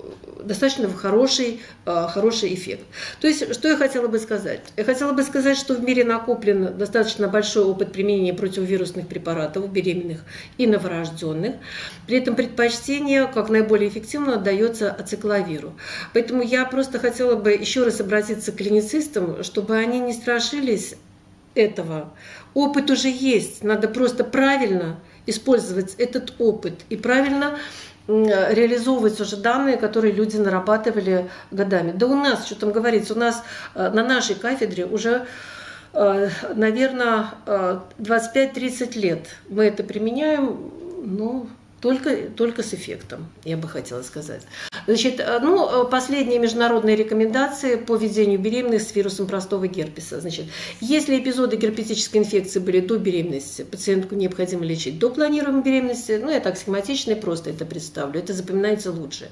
достаточно 0.43 0.87
хороший, 0.89 1.59
э, 1.85 2.07
хороший 2.07 2.53
эффект. 2.53 2.85
То 3.19 3.27
есть, 3.27 3.51
что 3.53 3.67
я 3.67 3.75
хотела 3.75 4.07
бы 4.07 4.19
сказать? 4.19 4.61
Я 4.77 4.83
хотела 4.83 5.11
бы 5.11 5.23
сказать, 5.23 5.57
что 5.57 5.73
в 5.73 5.83
мире 5.83 6.05
накоплен 6.05 6.77
достаточно 6.77 7.27
большой 7.27 7.65
опыт 7.65 7.91
применения 7.91 8.33
противовирусных 8.33 9.07
препаратов 9.07 9.65
у 9.65 9.67
беременных 9.67 10.23
и 10.59 10.67
новорожденных. 10.67 11.55
При 12.05 12.19
этом 12.19 12.35
предпочтение, 12.35 13.25
как 13.25 13.49
наиболее 13.49 13.89
эффективно, 13.89 14.35
отдается 14.35 14.91
ацикловиру. 14.91 15.73
Поэтому 16.13 16.43
я 16.43 16.63
просто 16.65 16.99
хотела 16.99 17.35
бы 17.35 17.53
еще 17.53 17.83
раз 17.83 17.99
обратиться 17.99 18.51
к 18.51 18.57
клиницистам, 18.57 19.43
чтобы 19.43 19.75
они 19.77 19.99
не 19.99 20.13
страшились 20.13 20.93
этого. 21.57 22.13
Опыт 22.53 22.89
уже 22.89 23.09
есть, 23.09 23.63
надо 23.63 23.87
просто 23.87 24.23
правильно 24.23 24.99
использовать 25.25 25.95
этот 25.95 26.33
опыт 26.39 26.81
и 26.89 26.95
правильно 26.95 27.57
реализовывать 28.07 29.19
уже 29.19 29.35
данные, 29.35 29.77
которые 29.77 30.13
люди 30.13 30.37
нарабатывали 30.37 31.29
годами. 31.51 31.91
Да 31.91 32.07
у 32.07 32.15
нас, 32.15 32.45
что 32.45 32.55
там 32.55 32.71
говорится, 32.71 33.13
у 33.13 33.17
нас 33.17 33.43
э, 33.75 33.89
на 33.89 34.01
нашей 34.03 34.35
кафедре 34.35 34.85
уже 34.85 35.27
э, 35.91 36.29
наверное, 36.55 37.31
25-30 37.45 38.91
э, 38.95 38.99
лет 38.99 39.27
мы 39.49 39.65
это 39.65 39.83
применяем, 39.83 40.71
ну, 41.03 41.49
только, 41.81 42.15
только 42.35 42.63
с 42.63 42.73
эффектом, 42.73 43.27
я 43.43 43.57
бы 43.57 43.67
хотела 43.67 44.01
сказать. 44.01 44.41
Значит, 44.87 45.19
э, 45.19 45.39
ну, 45.41 45.85
э, 45.85 45.89
последние 45.89 46.39
международные 46.39 46.95
рекомендации 46.95 47.75
по 47.75 47.95
ведению 47.95 48.39
беременных 48.39 48.81
с 48.81 48.95
вирусом 48.95 49.27
простого 49.27 49.67
герпеса. 49.67 50.19
Значит, 50.21 50.45
если 50.79 51.19
эпизоды 51.19 51.57
герпетической 51.57 52.17
инфекции 52.19 52.59
были 52.59 52.79
до 52.79 52.97
беременности, 52.97 53.63
пациентку 53.63 54.15
необходимо 54.15 54.63
лечить 54.63 54.97
до 54.97 55.09
планируемой 55.09 55.61
беременности. 55.61 56.19
Ну, 56.21 56.31
я 56.31 56.39
так 56.39 56.57
схематично 56.57 57.11
и 57.11 57.15
просто 57.15 57.49
это 57.49 57.65
представлю. 57.65 58.19
Это 58.19 58.33
запоминается 58.33 58.91
лучше. 58.91 59.29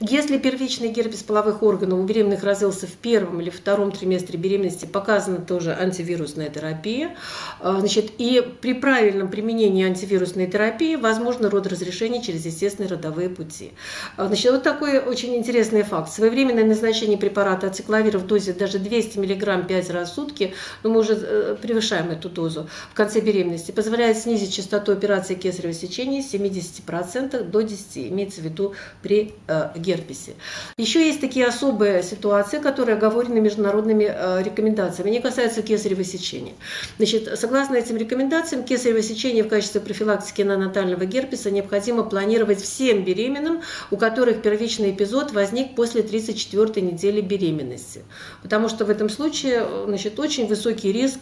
Если 0.00 0.36
первичный 0.36 0.88
герпес 0.88 1.22
половых 1.22 1.62
органов 1.62 2.00
у 2.00 2.02
беременных 2.02 2.42
развился 2.42 2.86
в 2.86 2.92
первом 2.92 3.40
или 3.40 3.50
втором 3.50 3.92
триместре 3.92 4.38
беременности, 4.38 4.84
показана 4.84 5.38
тоже 5.38 5.72
антивирусная 5.72 6.50
терапия. 6.50 7.16
Э, 7.60 7.76
значит, 7.78 8.10
и 8.18 8.44
при 8.60 8.74
правильном 8.74 9.30
применении 9.30 9.86
антивирусной 9.86 10.48
терапии 10.48 10.96
возможно 10.96 11.48
род 11.48 11.68
разрешения 11.78 12.22
через 12.22 12.44
естественные 12.44 12.90
родовые 12.90 13.28
пути. 13.28 13.72
А, 14.16 14.26
значит, 14.26 14.50
вот 14.50 14.62
такой 14.62 14.98
очень 14.98 15.34
интересный 15.36 15.82
факт. 15.82 16.12
Своевременное 16.12 16.64
назначение 16.64 17.18
препарата 17.18 17.68
ацикловира 17.68 18.18
в 18.18 18.26
дозе 18.26 18.52
даже 18.52 18.78
200 18.78 19.18
мг 19.18 19.66
5 19.66 19.90
раз 19.90 20.10
в 20.10 20.14
сутки, 20.14 20.54
но 20.82 20.90
мы 20.90 21.00
уже 21.00 21.14
э, 21.14 21.56
превышаем 21.60 22.10
эту 22.10 22.28
дозу 22.28 22.68
в 22.90 22.94
конце 22.94 23.20
беременности, 23.20 23.70
позволяет 23.70 24.18
снизить 24.18 24.54
частоту 24.54 24.92
операции 24.92 25.34
кесарево 25.34 25.72
сечения 25.72 26.22
с 26.22 26.32
70% 26.32 27.44
до 27.44 27.60
10%, 27.60 28.08
имеется 28.08 28.40
в 28.40 28.44
виду 28.44 28.74
при 29.02 29.34
э, 29.46 29.68
герпесе. 29.76 30.34
Еще 30.76 31.06
есть 31.06 31.20
такие 31.20 31.46
особые 31.46 32.02
ситуации, 32.02 32.58
которые 32.58 32.96
оговорены 32.96 33.40
международными 33.40 34.04
э, 34.08 34.42
рекомендациями. 34.42 35.10
Они 35.10 35.20
касаются 35.20 35.62
кесарево 35.62 36.04
сечения. 36.04 36.54
Значит, 36.96 37.38
согласно 37.38 37.76
этим 37.76 37.96
рекомендациям, 37.96 38.64
кесарево 38.64 39.02
сечение 39.02 39.44
в 39.44 39.48
качестве 39.48 39.80
профилактики 39.80 40.42
неонатального 40.42 41.04
герпеса 41.04 41.50
необходимо 41.50 41.67
необходимо 41.68 42.02
планировать 42.02 42.62
всем 42.62 43.04
беременным, 43.04 43.60
у 43.90 43.96
которых 43.96 44.40
первичный 44.40 44.90
эпизод 44.90 45.32
возник 45.32 45.74
после 45.74 46.02
34 46.02 46.80
недели 46.80 47.20
беременности. 47.20 48.04
Потому 48.42 48.68
что 48.68 48.84
в 48.86 48.90
этом 48.90 49.10
случае 49.10 49.66
значит, 49.86 50.18
очень 50.18 50.46
высокий 50.46 50.92
риск 50.92 51.18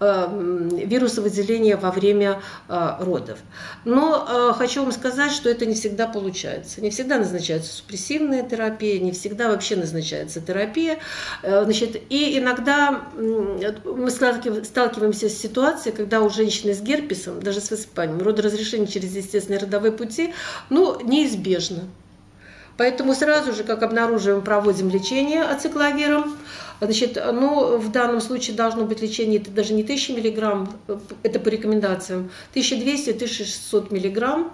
э, 0.00 0.28
вирусовыделения 0.84 1.76
во 1.76 1.90
время 1.90 2.40
э, 2.68 2.90
родов. 3.00 3.38
Но 3.84 4.26
э, 4.28 4.52
хочу 4.56 4.82
вам 4.82 4.92
сказать, 4.92 5.32
что 5.32 5.50
это 5.50 5.66
не 5.66 5.74
всегда 5.74 6.06
получается. 6.06 6.80
Не 6.80 6.90
всегда 6.90 7.18
назначается 7.18 7.72
супрессивная 7.74 8.42
терапия, 8.42 8.98
не 8.98 9.12
всегда 9.12 9.48
вообще 9.48 9.76
назначается 9.76 10.40
терапия. 10.40 10.98
Значит, 11.42 12.00
и 12.08 12.38
иногда 12.38 13.04
мы 13.14 14.10
сталкиваемся 14.10 15.28
с 15.28 15.36
ситуацией, 15.36 15.94
когда 15.94 16.22
у 16.22 16.30
женщины 16.30 16.74
с 16.74 16.80
герпесом, 16.80 17.40
даже 17.40 17.60
с 17.60 17.70
высыпанием, 17.70 18.18
родоразрешение 18.18 18.86
через 18.86 19.14
естественный 19.14 19.58
родовой 19.58 19.81
родовые 19.82 19.92
пути, 19.92 20.34
ну, 20.70 21.00
неизбежно. 21.02 21.80
Поэтому 22.76 23.14
сразу 23.14 23.52
же, 23.52 23.64
как 23.64 23.82
обнаруживаем, 23.82 24.42
проводим 24.42 24.88
лечение 24.88 25.42
ацикловиром. 25.42 26.36
Значит, 26.80 27.22
ну, 27.32 27.76
в 27.76 27.92
данном 27.92 28.20
случае 28.20 28.56
должно 28.56 28.84
быть 28.84 29.02
лечение, 29.02 29.40
это 29.40 29.50
даже 29.50 29.72
не 29.72 29.82
1000 29.82 30.14
миллиграмм, 30.14 30.72
это 31.22 31.38
по 31.38 31.48
рекомендациям, 31.48 32.30
1200-1600 32.54 33.92
миллиграмм. 33.92 34.52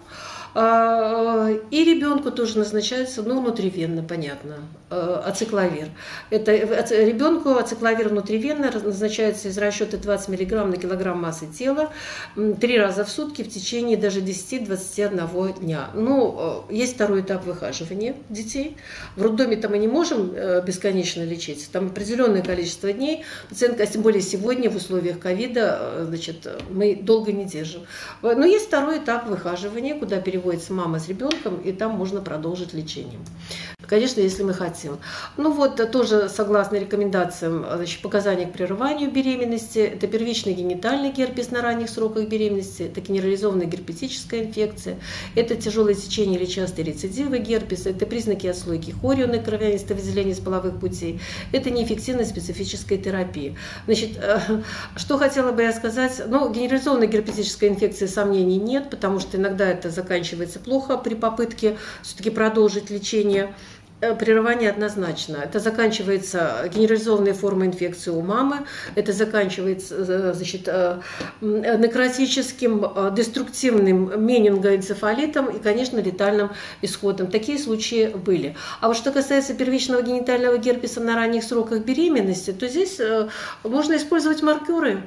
А, 0.54 1.50
и 1.70 1.84
ребенку 1.84 2.30
тоже 2.30 2.58
назначается, 2.58 3.22
ну, 3.22 3.40
внутривенно, 3.40 4.02
понятно, 4.02 4.56
э, 4.90 5.22
ацикловир. 5.26 5.88
Это 6.30 6.52
ребенку 6.52 7.50
ацикловир 7.50 8.08
внутривенно 8.08 8.70
назначается 8.82 9.48
из 9.48 9.58
расчета 9.58 9.98
20 9.98 10.28
мг 10.28 10.64
на 10.64 10.76
килограмм 10.76 11.20
массы 11.20 11.46
тела 11.46 11.92
три 12.60 12.78
раза 12.78 13.04
в 13.04 13.10
сутки 13.10 13.42
в 13.42 13.48
течение 13.48 13.96
даже 13.96 14.20
10-21 14.20 15.60
дня. 15.60 15.90
Ну, 15.94 16.64
э, 16.70 16.74
есть 16.74 16.94
второй 16.94 17.20
этап 17.20 17.44
выхаживания 17.44 18.14
детей. 18.28 18.76
В 19.16 19.22
роддоме 19.22 19.56
там 19.56 19.72
мы 19.72 19.78
не 19.78 19.88
можем 19.88 20.32
э, 20.34 20.62
бесконечно 20.64 21.22
лечить, 21.22 21.68
там 21.70 21.88
определенное 21.88 22.42
количество 22.42 22.92
дней. 22.92 23.24
Пациентка, 23.48 23.82
а 23.82 23.86
тем 23.86 24.02
более 24.02 24.22
сегодня 24.22 24.70
в 24.70 24.76
условиях 24.76 25.18
ковида, 25.18 26.06
значит, 26.08 26.48
мы 26.70 26.96
долго 26.96 27.32
не 27.32 27.44
держим. 27.44 27.82
Но 28.22 28.44
есть 28.44 28.66
второй 28.66 28.98
этап 28.98 29.28
выхаживания, 29.28 29.94
куда 29.94 30.20
переводится 30.20 30.37
переводится 30.38 30.72
мама 30.72 30.98
с 30.98 31.08
ребенком, 31.08 31.56
и 31.60 31.72
там 31.72 31.92
можно 31.92 32.20
продолжить 32.20 32.72
лечение. 32.72 33.18
Конечно, 33.88 34.20
если 34.20 34.42
мы 34.42 34.52
хотим. 34.52 34.98
Ну 35.38 35.50
вот, 35.50 35.90
тоже 35.90 36.28
согласно 36.28 36.76
рекомендациям, 36.76 37.64
значит, 37.74 38.02
показания 38.02 38.44
к 38.44 38.52
прерыванию 38.52 39.10
беременности, 39.10 39.78
это 39.78 40.06
первичный 40.06 40.52
генитальный 40.52 41.10
герпес 41.10 41.50
на 41.50 41.62
ранних 41.62 41.88
сроках 41.88 42.28
беременности, 42.28 42.82
это 42.82 43.00
генерализованная 43.00 43.66
герпетическая 43.66 44.44
инфекция, 44.44 44.98
это 45.34 45.54
тяжелое 45.56 45.94
течение 45.94 46.38
или 46.38 46.44
частые 46.44 46.84
рецидивы 46.84 47.38
герпеса, 47.38 47.90
это 47.90 48.04
признаки 48.04 48.46
отслойки 48.46 48.94
хорионы, 49.00 49.42
кровянистого 49.42 49.96
выделения 49.96 50.34
с 50.34 50.40
половых 50.40 50.78
путей, 50.78 51.20
это 51.52 51.70
неэффективная 51.70 52.26
специфическая 52.26 52.98
терапия. 52.98 53.56
Значит, 53.86 54.18
э, 54.18 54.38
что 54.96 55.16
хотела 55.16 55.52
бы 55.52 55.62
я 55.62 55.72
сказать? 55.72 56.20
Ну, 56.26 56.52
генерализованной 56.52 57.06
герпетической 57.06 57.70
инфекции 57.70 58.06
сомнений 58.06 58.58
нет, 58.58 58.90
потому 58.90 59.18
что 59.18 59.38
иногда 59.38 59.66
это 59.66 59.88
заканчивается 59.88 60.27
плохо 60.36 60.96
при 60.96 61.14
попытке 61.14 61.76
все-таки 62.02 62.30
продолжить 62.30 62.90
лечение. 62.90 63.54
Э, 64.00 64.14
прерывание 64.14 64.70
однозначно. 64.70 65.38
Это 65.38 65.58
заканчивается 65.58 66.70
генерализованной 66.72 67.32
формой 67.32 67.66
инфекции 67.66 68.10
у 68.10 68.20
мамы, 68.20 68.64
это 68.94 69.12
заканчивается 69.12 69.96
э, 69.96 70.32
значит, 70.34 70.68
э, 70.68 71.00
некротическим, 71.40 73.14
деструктивным 73.14 74.24
менингоэнцефалитом 74.24 75.46
и, 75.46 75.58
конечно, 75.58 75.98
летальным 75.98 76.50
исходом. 76.80 77.26
Такие 77.26 77.58
случаи 77.58 78.08
были. 78.14 78.56
А 78.80 78.86
вот 78.86 78.96
что 78.96 79.10
касается 79.10 79.54
первичного 79.54 80.02
генитального 80.02 80.58
герпеса 80.58 81.00
на 81.00 81.16
ранних 81.16 81.42
сроках 81.42 81.80
беременности, 81.80 82.52
то 82.52 82.68
здесь 82.68 83.00
можно 83.64 83.96
использовать 83.96 84.42
маркеры 84.42 85.02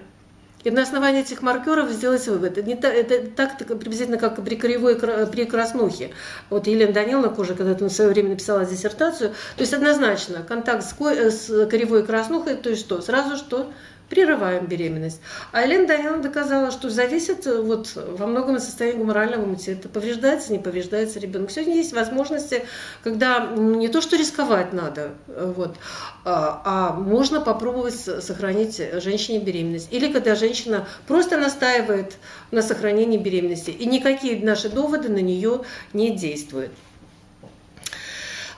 и 0.63 0.71
на 0.71 0.83
основании 0.83 1.21
этих 1.21 1.41
маркеров 1.41 1.89
сделать 1.89 2.27
вывод. 2.27 2.57
Это, 2.57 2.67
не 2.67 2.75
та, 2.75 2.89
это 2.89 3.27
так 3.29 3.57
приблизительно, 3.57 4.17
как 4.17 4.43
при 4.43 4.55
кривой 4.55 4.95
при 4.95 5.45
краснухе. 5.45 6.11
Вот 6.49 6.67
Елена 6.67 6.93
Даниловна 6.93 7.33
уже 7.37 7.55
когда-то 7.55 7.85
в 7.85 7.89
свое 7.89 8.11
время 8.11 8.29
написала 8.29 8.65
диссертацию. 8.65 9.31
То 9.55 9.61
есть 9.61 9.73
однозначно 9.73 10.43
контакт 10.43 10.83
с, 10.83 10.95
с 10.97 11.67
кривой 11.67 12.05
краснухой, 12.05 12.55
то 12.55 12.69
есть 12.69 12.81
что? 12.81 13.01
Сразу 13.01 13.37
что? 13.37 13.71
Прерываем 14.11 14.65
беременность. 14.65 15.21
А 15.53 15.61
Елена 15.61 15.87
Даниловна 15.87 16.21
доказала, 16.21 16.69
что 16.69 16.89
зависит 16.89 17.47
э, 17.47 17.61
вот, 17.61 17.93
во 17.95 18.27
многом 18.27 18.55
от 18.55 18.63
состояния 18.63 18.97
гуморального 18.97 19.45
иммунитета. 19.45 19.87
Повреждается, 19.87 20.51
не 20.51 20.59
повреждается 20.59 21.17
ребенок. 21.17 21.49
Сегодня 21.49 21.75
есть 21.75 21.93
возможности, 21.93 22.65
когда 23.05 23.47
не 23.55 23.87
то, 23.87 24.01
что 24.01 24.17
рисковать 24.17 24.73
надо, 24.73 25.13
э, 25.29 25.53
вот, 25.55 25.77
а, 26.25 26.61
а 26.65 26.93
можно 26.93 27.39
попробовать 27.39 27.95
сохранить 27.95 28.81
женщине 29.01 29.39
беременность. 29.39 29.87
Или 29.91 30.11
когда 30.11 30.35
женщина 30.35 30.85
просто 31.07 31.37
настаивает 31.37 32.17
на 32.51 32.61
сохранении 32.61 33.17
беременности, 33.17 33.69
и 33.69 33.85
никакие 33.85 34.43
наши 34.43 34.67
доводы 34.67 35.07
на 35.07 35.21
нее 35.21 35.61
не 35.93 36.17
действуют. 36.17 36.71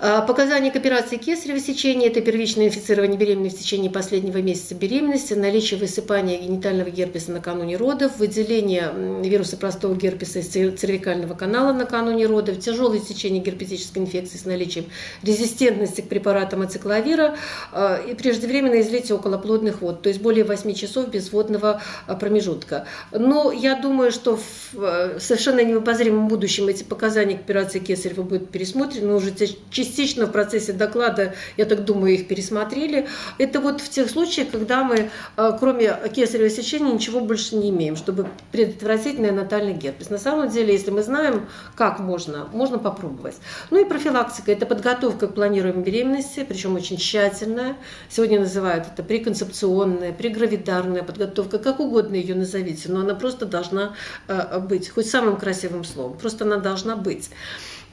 А, 0.05 0.21
показания 0.21 0.69
к 0.69 0.75
операции 0.75 1.15
кесарево 1.15 1.61
сечения– 1.61 2.07
это 2.09 2.19
первичное 2.19 2.65
инфицирование 2.65 3.17
беременной 3.17 3.49
в 3.49 3.57
течение 3.57 3.89
последнего 3.89 4.39
месяца 4.39 4.75
беременности, 4.75 5.33
наличие 5.33 5.79
высыпания 5.79 6.37
генитального 6.39 6.89
герпеса 6.89 7.31
накануне 7.31 7.77
родов, 7.77 8.17
выделение 8.17 8.91
вируса 9.23 9.55
простого 9.55 9.95
герпеса 9.95 10.39
из 10.39 10.49
цервикального 10.49 11.35
канала 11.35 11.71
накануне 11.71 12.25
родов, 12.25 12.59
тяжелое 12.59 12.99
течение 12.99 13.41
герпетической 13.41 13.99
инфекции 13.99 14.37
с 14.37 14.43
наличием 14.43 14.87
резистентности 15.21 16.01
к 16.01 16.09
препаратам 16.09 16.63
ацикловира 16.63 17.37
а, 17.71 17.95
и 17.95 18.13
преждевременное 18.13 18.81
излитие 18.81 19.15
околоплодных 19.15 19.81
вод, 19.81 20.01
то 20.01 20.09
есть 20.09 20.21
более 20.21 20.43
8 20.43 20.73
часов 20.73 21.07
без 21.11 21.31
водного 21.31 21.81
а, 22.07 22.15
промежутка. 22.15 22.87
Но 23.13 23.53
я 23.53 23.79
думаю, 23.79 24.11
что 24.11 24.37
в 24.73 25.21
совершенно 25.21 25.63
необозримом 25.63 26.27
будущем 26.27 26.67
эти 26.67 26.83
показания 26.83 27.37
к 27.37 27.39
операции 27.39 27.79
кесарева 27.79 28.23
будут 28.23 28.49
пересмотрены 28.49 29.13
уже 29.13 29.33
частично 29.71 29.92
частично 29.93 30.25
в 30.25 30.31
процессе 30.31 30.73
доклада, 30.73 31.35
я 31.57 31.65
так 31.65 31.85
думаю, 31.85 32.13
их 32.13 32.27
пересмотрели. 32.27 33.07
Это 33.37 33.59
вот 33.59 33.79
в 33.79 33.89
тех 33.89 34.09
случаях, 34.09 34.49
когда 34.51 34.83
мы, 34.83 35.09
э, 35.37 35.57
кроме 35.59 35.95
кесарево 36.13 36.49
сечения, 36.49 36.91
ничего 36.91 37.19
больше 37.19 37.55
не 37.55 37.69
имеем, 37.69 37.95
чтобы 37.95 38.27
предотвратить 38.51 39.19
неонатальный 39.19 39.73
герпес. 39.73 40.09
На 40.09 40.17
самом 40.17 40.49
деле, 40.49 40.73
если 40.73 40.91
мы 40.91 41.03
знаем, 41.03 41.47
как 41.75 41.99
можно, 41.99 42.47
можно 42.53 42.79
попробовать. 42.79 43.35
Ну 43.69 43.81
и 43.81 43.85
профилактика– 43.87 44.51
это 44.53 44.65
подготовка 44.65 45.27
к 45.27 45.35
планируемой 45.35 45.83
беременности, 45.83 46.45
причем 46.47 46.75
очень 46.75 46.97
тщательная. 46.97 47.75
Сегодня 48.09 48.39
называют 48.39 48.85
это 48.91 49.03
преконцепционная, 49.03 50.11
прегравидарная 50.11 51.03
подготовка, 51.03 51.59
как 51.59 51.79
угодно 51.79 52.15
ее 52.15 52.35
назовите, 52.35 52.91
но 52.91 53.01
она 53.01 53.13
просто 53.13 53.45
должна 53.45 53.93
э, 54.27 54.59
быть, 54.59 54.89
хоть 54.89 55.07
самым 55.07 55.37
красивым 55.37 55.83
словом, 55.83 56.17
просто 56.17 56.45
она 56.45 56.57
должна 56.57 56.95
быть. 56.95 57.29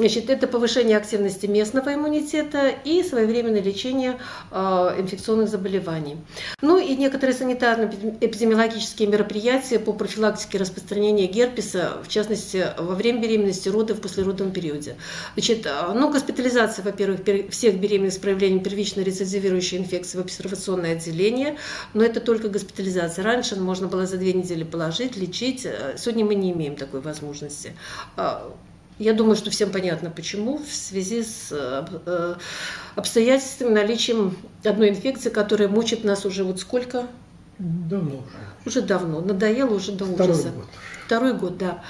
Значит, 0.01 0.31
это 0.31 0.47
повышение 0.47 0.97
активности 0.97 1.45
местного 1.45 1.93
иммунитета 1.93 2.71
и 2.71 3.03
своевременное 3.03 3.61
лечение 3.61 4.19
э, 4.51 4.57
инфекционных 4.99 5.51
заболеваний. 5.51 6.17
Ну 6.63 6.79
и 6.79 6.97
некоторые 6.97 7.37
санитарно-эпидемиологические 7.37 9.09
мероприятия 9.09 9.79
по 9.79 9.93
профилактике 9.93 10.57
распространения 10.57 11.27
герпеса, 11.27 11.99
в 12.03 12.09
частности, 12.09 12.69
во 12.79 12.95
время 12.95 13.21
беременности, 13.21 13.69
родов, 13.69 13.99
в 13.99 14.01
послеродовом 14.01 14.53
периоде. 14.53 14.97
Значит, 15.35 15.67
э, 15.67 15.93
ну, 15.95 16.11
госпитализация, 16.11 16.83
во-первых, 16.83 17.21
всех 17.51 17.79
беременных 17.79 18.15
с 18.15 18.19
проявлением 18.19 18.63
первичной 18.63 19.05
рецидивирующей 19.05 19.77
инфекции 19.77 20.17
в 20.17 20.23
обсервационное 20.23 20.93
отделение, 20.93 21.59
но 21.93 22.03
это 22.03 22.21
только 22.21 22.49
госпитализация. 22.49 23.23
Раньше 23.23 23.57
можно 23.57 23.87
было 23.87 24.07
за 24.07 24.17
две 24.17 24.33
недели 24.33 24.65
положить, 24.65 25.19
лечить. 25.19 25.67
Э, 25.67 25.97
сегодня 25.99 26.25
мы 26.25 26.37
не 26.37 26.53
имеем 26.53 26.77
такой 26.77 27.03
возможности. 27.03 27.75
Я 29.01 29.15
думаю, 29.15 29.35
что 29.35 29.51
всем 29.51 29.71
понятно, 29.71 30.11
почему. 30.11 30.59
В 30.59 30.75
связи 30.75 31.23
с 31.23 31.49
э, 31.51 31.87
э, 32.05 32.35
обстоятельствами, 32.97 33.73
наличием 33.73 34.37
одной 34.63 34.91
инфекции, 34.91 35.31
которая 35.31 35.69
мучит 35.69 36.05
нас 36.05 36.27
уже 36.27 36.45
вот 36.45 36.61
сколько? 36.61 37.07
Давно 37.59 38.17
уже. 38.19 38.27
Уже 38.67 38.83
давно. 38.83 39.23
Надоело 39.23 39.75
уже 39.75 39.93
до 39.93 40.05
Второй 40.05 40.33
ужаса. 40.35 40.51
Год. 40.51 40.67
Второй 41.07 41.33
год, 41.33 41.57
да. 41.57 41.83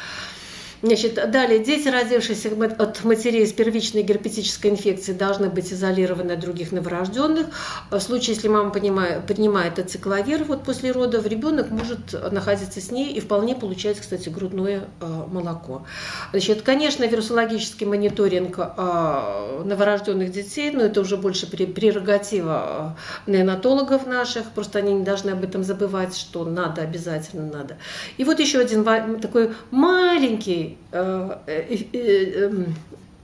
Значит, 0.82 1.14
далее, 1.30 1.58
дети, 1.58 1.88
родившиеся 1.88 2.50
от 2.78 3.04
матерей 3.04 3.46
с 3.46 3.52
первичной 3.52 4.02
герпетической 4.02 4.70
инфекцией, 4.70 5.16
должны 5.16 5.50
быть 5.50 5.70
изолированы 5.72 6.32
от 6.32 6.40
других 6.40 6.72
новорожденных. 6.72 7.48
В 7.90 8.00
случае, 8.00 8.34
если 8.34 8.48
мама 8.48 8.70
принимает, 8.70 9.26
принимает 9.26 9.78
ацикловир 9.78 10.44
вот 10.44 10.64
после 10.64 10.92
родов, 10.92 11.26
ребенок 11.26 11.70
может 11.70 12.32
находиться 12.32 12.80
с 12.80 12.90
ней 12.90 13.12
и 13.12 13.20
вполне 13.20 13.54
получать, 13.54 14.00
кстати, 14.00 14.30
грудное 14.30 14.84
э, 15.00 15.06
молоко. 15.30 15.84
Значит, 16.30 16.62
конечно, 16.62 17.04
вирусологический 17.04 17.86
мониторинг 17.86 18.58
э, 18.58 19.62
новорожденных 19.64 20.32
детей, 20.32 20.70
но 20.70 20.84
это 20.84 21.02
уже 21.02 21.18
больше 21.18 21.46
прерогатива 21.46 22.96
э, 23.26 23.30
неонатологов 23.30 24.06
наших, 24.06 24.44
просто 24.52 24.78
они 24.78 24.94
не 24.94 25.04
должны 25.04 25.30
об 25.30 25.44
этом 25.44 25.62
забывать, 25.62 26.16
что 26.16 26.46
надо, 26.46 26.80
обязательно 26.80 27.44
надо. 27.44 27.76
И 28.16 28.24
вот 28.24 28.40
еще 28.40 28.60
один 28.60 28.84
такой 29.20 29.52
маленький 29.70 30.69
Э, 30.92 31.36
э, 31.46 31.76
э, 31.92 32.44
эм, 32.46 32.74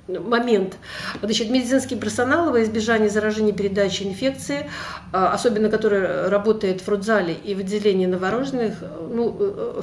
момент. 0.09 0.77
Значит, 1.21 1.51
медицинский 1.51 1.97
персонал 1.97 2.53
во 2.53 2.63
избежание 2.63 3.11
заражения 3.11 3.53
передачи 3.53 4.05
инфекции, 4.05 4.71
особенно 5.11 5.69
который 5.69 6.29
работает 6.29 6.81
в 6.81 6.89
родзале 6.89 7.35
и 7.35 7.57
в 7.57 7.59
отделении 7.59 8.07
новорожденных, 8.07 8.75
ну, 9.11 9.83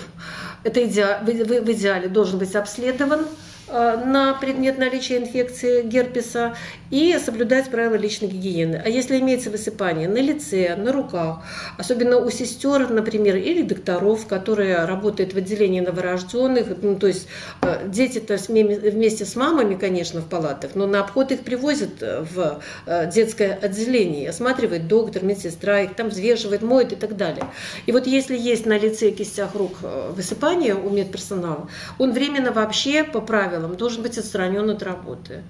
это 0.64 0.86
идеал, 0.86 1.26
в 1.26 1.72
идеале 1.72 2.08
должен 2.08 2.40
быть 2.40 2.56
обследован, 2.56 3.26
на 3.74 4.38
предмет 4.40 4.78
наличия 4.78 5.18
инфекции 5.18 5.82
герпеса 5.82 6.56
и 6.92 7.18
соблюдать 7.18 7.72
правила 7.72 7.96
личной 7.96 8.28
гигиены. 8.28 8.82
А 8.86 8.88
если 8.88 9.20
имеется 9.20 9.50
высыпание 9.50 10.08
на 10.08 10.20
лице, 10.20 10.76
на 10.76 10.92
руках, 10.92 11.44
особенно 11.78 12.18
у 12.18 12.30
сестер, 12.30 12.90
например, 12.90 13.38
или 13.38 13.64
докторов, 13.64 14.28
которые 14.28 14.86
работают 14.86 15.34
в 15.34 15.38
отделении 15.38 15.80
новорожденных, 15.80 16.68
ну, 16.84 16.96
то 16.96 17.08
есть 17.08 17.28
э, 17.64 17.88
дети-то 17.88 18.38
вместе 18.48 19.26
с 19.26 19.36
мамами, 19.36 19.74
конечно, 19.74 20.22
в 20.22 20.28
палатах, 20.28 20.76
но 20.76 20.86
на 20.86 21.00
обход 21.00 21.32
их 21.32 21.40
привозят 21.40 22.02
э, 22.02 22.24
в 22.32 22.62
детское 23.08 23.54
отделение, 23.54 24.30
осматривает 24.30 24.88
доктор, 24.88 25.24
медсестра, 25.24 25.82
их 25.82 25.96
там 25.96 26.10
взвешивает, 26.10 26.62
моет 26.62 26.92
и 26.92 26.96
так 26.96 27.18
далее. 27.18 27.46
И 27.88 27.92
вот 27.92 28.06
если 28.06 28.38
есть 28.38 28.68
на 28.68 28.78
лице 28.78 29.10
и 29.10 29.12
кистях 29.12 29.56
рук 29.56 29.78
высыпание 30.16 30.76
у 30.76 30.90
медперсонала, 30.90 31.70
он 31.98 32.12
временно 32.12 32.52
вообще 32.52 33.04
по 33.04 33.20
правилам 33.20 33.63
правилам 33.64 33.78
должен 33.78 34.04
быть 34.04 34.18
отстранен 34.18 34.70
от 34.70 34.84
работы 34.84 35.44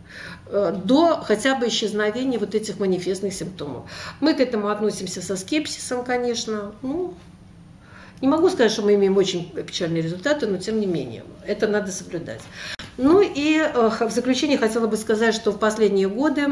э, 0.47 0.75
до 0.83 1.21
хотя 1.23 1.55
бы 1.55 1.67
исчезновения 1.67 2.39
вот 2.39 2.55
этих 2.55 2.79
манифестных 2.79 3.33
симптомов. 3.33 3.89
Мы 4.19 4.33
к 4.33 4.39
этому 4.39 4.69
относимся 4.69 5.21
со 5.21 5.35
скепсисом, 5.35 6.03
конечно. 6.03 6.73
Ну, 6.81 7.13
не 8.21 8.27
могу 8.27 8.49
сказать, 8.49 8.71
что 8.71 8.83
мы 8.83 8.93
имеем 8.95 9.17
очень 9.17 9.49
печальные 9.49 10.03
результаты, 10.03 10.47
но 10.47 10.57
тем 10.57 10.79
не 10.79 10.85
менее, 10.85 11.23
это 11.45 11.67
надо 11.67 11.91
соблюдать. 11.91 12.41
Ну 12.97 13.21
и 13.21 13.57
э, 13.57 13.89
в 13.89 14.11
заключение 14.11 14.57
хотела 14.57 14.87
бы 14.87 14.97
сказать, 14.97 15.33
что 15.33 15.51
в 15.51 15.59
последние 15.59 16.07
годы 16.07 16.45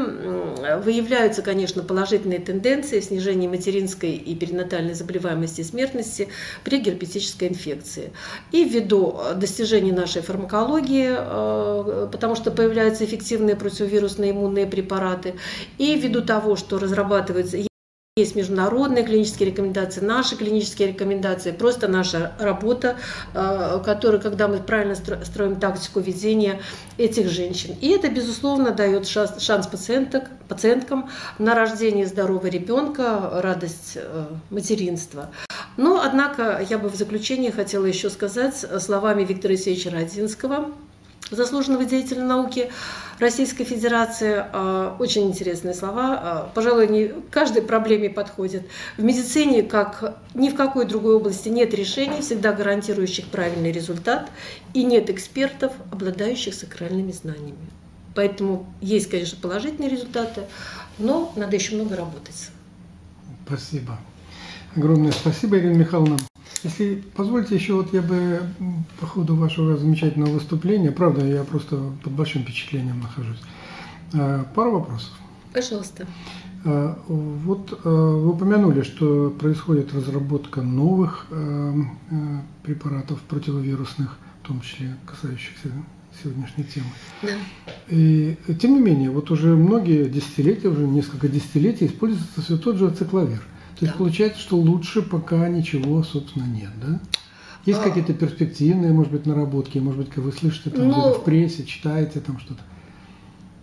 выявляются, 0.84 1.42
конечно, 1.42 1.82
положительные 1.82 2.40
тенденции 2.40 3.00
снижения 3.00 3.48
материнской 3.48 4.12
и 4.12 4.34
перинатальной 4.34 4.94
заболеваемости 4.94 5.60
и 5.60 5.64
смертности 5.64 6.28
при 6.64 6.80
герпетической 6.80 7.48
инфекции. 7.48 8.12
И 8.50 8.64
ввиду 8.64 9.18
достижений 9.36 9.92
нашей 9.92 10.22
фармакологии, 10.22 11.14
э, 11.16 12.08
потому 12.10 12.34
что 12.34 12.50
появляются 12.50 13.04
эффективные 13.04 13.56
противовирусные 13.56 14.32
иммунные 14.32 14.66
препараты, 14.66 15.34
и 15.78 15.94
ввиду 15.96 16.22
того, 16.22 16.56
что 16.56 16.78
разрабатываются 16.78 17.56
есть 18.14 18.36
международные 18.36 19.04
клинические 19.04 19.48
рекомендации, 19.48 20.02
наши 20.02 20.36
клинические 20.36 20.88
рекомендации, 20.88 21.50
просто 21.50 21.88
наша 21.88 22.32
работа, 22.38 22.98
э, 23.32 23.80
которая, 23.82 24.20
когда 24.20 24.48
мы 24.48 24.58
правильно 24.58 24.94
строим 24.94 25.58
тактику 25.58 26.00
ведения 26.00 26.60
этих 26.98 27.30
женщин. 27.30 27.74
И 27.80 27.88
это, 27.88 28.10
безусловно, 28.10 28.72
дает 28.72 29.06
шанс 29.06 29.66
пациенток, 29.66 30.24
пациенткам 30.46 31.08
на 31.38 31.54
рождение 31.54 32.04
здорового 32.04 32.48
ребенка, 32.48 33.40
радость 33.40 33.92
э, 33.94 34.26
материнства. 34.50 35.30
Но, 35.78 36.02
однако, 36.04 36.62
я 36.68 36.76
бы 36.76 36.90
в 36.90 36.96
заключение 36.96 37.50
хотела 37.50 37.86
еще 37.86 38.10
сказать 38.10 38.54
словами 38.78 39.24
Виктора 39.24 39.54
Исеевича 39.54 39.88
Родинского, 39.88 40.72
заслуженного 41.30 41.84
деятеля 41.84 42.24
науки 42.24 42.70
Российской 43.18 43.64
Федерации. 43.64 44.44
А, 44.52 44.96
очень 44.98 45.28
интересные 45.28 45.74
слова. 45.74 46.20
А, 46.22 46.50
пожалуй, 46.54 46.86
они 46.86 47.12
каждой 47.30 47.62
проблеме 47.62 48.10
подходят. 48.10 48.62
В 48.96 49.02
медицине, 49.02 49.62
как 49.62 50.16
ни 50.34 50.48
в 50.48 50.54
какой 50.54 50.86
другой 50.86 51.16
области, 51.16 51.48
нет 51.48 51.74
решений, 51.74 52.20
всегда 52.20 52.52
гарантирующих 52.52 53.26
правильный 53.26 53.72
результат, 53.72 54.30
и 54.74 54.84
нет 54.84 55.10
экспертов, 55.10 55.72
обладающих 55.90 56.54
сакральными 56.54 57.12
знаниями. 57.12 57.70
Поэтому 58.14 58.66
есть, 58.80 59.08
конечно, 59.08 59.38
положительные 59.40 59.88
результаты, 59.88 60.42
но 60.98 61.32
надо 61.36 61.56
еще 61.56 61.74
много 61.76 61.96
работать. 61.96 62.50
Спасибо. 63.46 63.98
Огромное 64.76 65.12
спасибо, 65.12 65.58
Ирина 65.58 65.76
Михайловна. 65.76 66.18
Если 66.64 67.02
позвольте, 67.16 67.56
еще 67.56 67.74
вот 67.74 67.92
я 67.92 68.02
бы 68.02 68.40
по 69.00 69.06
ходу 69.06 69.34
вашего 69.34 69.76
замечательного 69.76 70.34
выступления, 70.34 70.92
правда, 70.92 71.26
я 71.26 71.42
просто 71.42 71.76
под 72.04 72.12
большим 72.12 72.42
впечатлением 72.42 73.00
нахожусь, 73.00 73.40
а, 74.14 74.44
пару 74.54 74.72
вопросов. 74.72 75.12
Пожалуйста. 75.52 76.06
А, 76.64 76.96
вот 77.08 77.80
а, 77.84 77.88
вы 77.88 78.30
упомянули, 78.30 78.82
что 78.82 79.30
происходит 79.30 79.92
разработка 79.92 80.62
новых 80.62 81.26
препаратов 82.62 83.20
противовирусных, 83.22 84.16
в 84.42 84.46
том 84.46 84.60
числе 84.60 84.96
касающихся 85.04 85.68
сегодняшней 86.22 86.64
темы. 86.64 86.86
Да. 87.22 87.30
И 87.88 88.36
тем 88.60 88.74
не 88.74 88.80
менее, 88.80 89.10
вот 89.10 89.30
уже 89.30 89.56
многие 89.56 90.04
десятилетия, 90.08 90.68
уже 90.68 90.86
несколько 90.86 91.26
десятилетий 91.26 91.86
используется 91.86 92.40
все 92.40 92.56
тот 92.56 92.76
же 92.76 92.86
ацикловир. 92.86 93.42
То 93.82 93.86
есть 93.86 93.98
да. 93.98 94.04
получается, 94.04 94.40
что 94.40 94.56
лучше 94.58 95.02
пока 95.02 95.48
ничего, 95.48 96.04
собственно, 96.04 96.44
нет, 96.44 96.70
да? 96.80 97.00
Есть 97.66 97.80
а... 97.80 97.82
какие-то 97.82 98.14
перспективные, 98.14 98.92
может 98.92 99.10
быть, 99.10 99.26
наработки, 99.26 99.78
может 99.78 100.04
быть, 100.04 100.16
вы 100.16 100.30
слышите 100.30 100.70
там 100.70 100.86
Но... 100.86 101.08
Ну, 101.08 101.14
в 101.14 101.24
прессе, 101.24 101.64
читаете 101.64 102.20
там 102.20 102.38
что-то? 102.38 102.60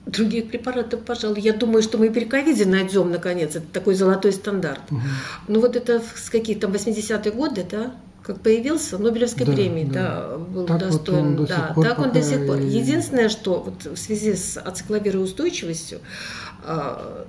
Других 0.08 0.50
препаратов, 0.50 1.06
пожалуй. 1.06 1.40
Я 1.40 1.54
думаю, 1.54 1.82
что 1.84 1.98
мы 1.98 2.12
при 2.12 2.26
ковиде 2.26 2.66
найдем, 2.66 3.12
наконец, 3.12 3.56
это 3.56 3.68
такой 3.72 3.96
золотой 3.96 4.34
стандарт. 4.34 4.82
Угу. 4.92 5.00
Ну 5.48 5.62
вот 5.62 5.78
это 5.78 6.02
с 6.14 6.30
каких-то 6.30 6.68
80-е 6.68 7.32
годы, 7.32 7.66
да, 7.72 7.94
как 8.22 8.42
появился, 8.42 8.98
Нобелевской 8.98 9.46
да, 9.46 9.54
премии, 9.54 9.86
да, 9.86 9.92
да 9.92 10.38
был 10.38 10.66
так 10.66 10.80
достоин. 10.80 11.38
Вот 11.38 11.48
да, 11.48 11.74
так 11.82 11.98
он 11.98 12.12
до 12.12 12.22
сих 12.22 12.46
пор. 12.46 12.58
И... 12.60 12.66
Единственное, 12.66 13.30
что 13.30 13.64
вот 13.64 13.86
в 13.86 13.98
связи 13.98 14.36
с 14.36 14.58
ацикловироустойчивостью, 14.58 16.00
а, 16.00 16.49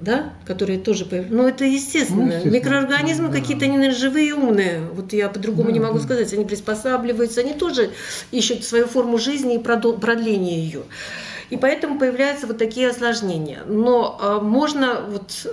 да, 0.01 0.33
которые 0.45 0.79
тоже 0.79 1.05
появились. 1.05 1.33
Ну, 1.33 1.47
это 1.47 1.64
естественно. 1.64 2.23
Ну, 2.23 2.27
естественно. 2.27 2.53
Микроорганизмы 2.53 3.29
да. 3.29 3.38
какие-то 3.38 3.64
они 3.64 3.90
живые 3.90 4.29
и 4.29 4.33
умные. 4.33 4.81
Вот 4.93 5.12
я 5.12 5.29
по-другому 5.29 5.69
да, 5.69 5.73
не 5.73 5.81
могу 5.81 5.99
да. 5.99 6.05
сказать. 6.05 6.33
Они 6.33 6.45
приспосабливаются, 6.45 7.40
они 7.40 7.55
тоже 7.55 7.90
ищут 8.31 8.64
свою 8.64 8.87
форму 8.87 9.19
жизни 9.19 9.57
и 9.57 9.59
продление 9.59 10.59
ее. 10.59 10.83
И 11.51 11.57
поэтому 11.57 11.99
появляются 11.99 12.47
вот 12.47 12.59
такие 12.59 12.88
осложнения. 12.88 13.62
Но 13.66 14.19
э, 14.21 14.38
можно, 14.40 15.05
вот 15.09 15.47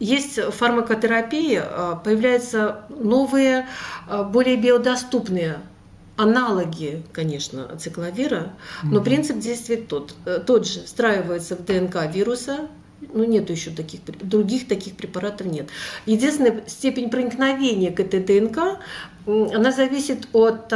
есть 0.00 0.40
фармакотерапия, 0.40 1.64
э, 1.64 1.94
появляются 2.04 2.80
новые, 2.90 3.68
э, 4.08 4.24
более 4.24 4.56
биодоступные 4.56 5.58
аналоги, 6.16 7.02
конечно, 7.12 7.66
ацикловира, 7.72 8.52
но 8.84 9.00
принцип 9.00 9.40
действия 9.40 9.78
тот, 9.78 10.14
тот 10.46 10.64
же. 10.64 10.84
Встраивается 10.84 11.56
в 11.56 11.64
ДНК 11.64 12.06
вируса, 12.12 12.68
ну, 13.12 13.24
нет 13.24 13.50
еще 13.50 13.70
таких, 13.70 14.00
других 14.04 14.68
таких 14.68 14.96
препаратов 14.96 15.46
нет. 15.46 15.68
Единственная 16.06 16.62
степень 16.66 17.10
проникновения 17.10 17.90
к 17.90 18.00
этой 18.00 18.20
ДНК, 18.20 18.78
она 19.26 19.72
зависит 19.72 20.28
от 20.32 20.72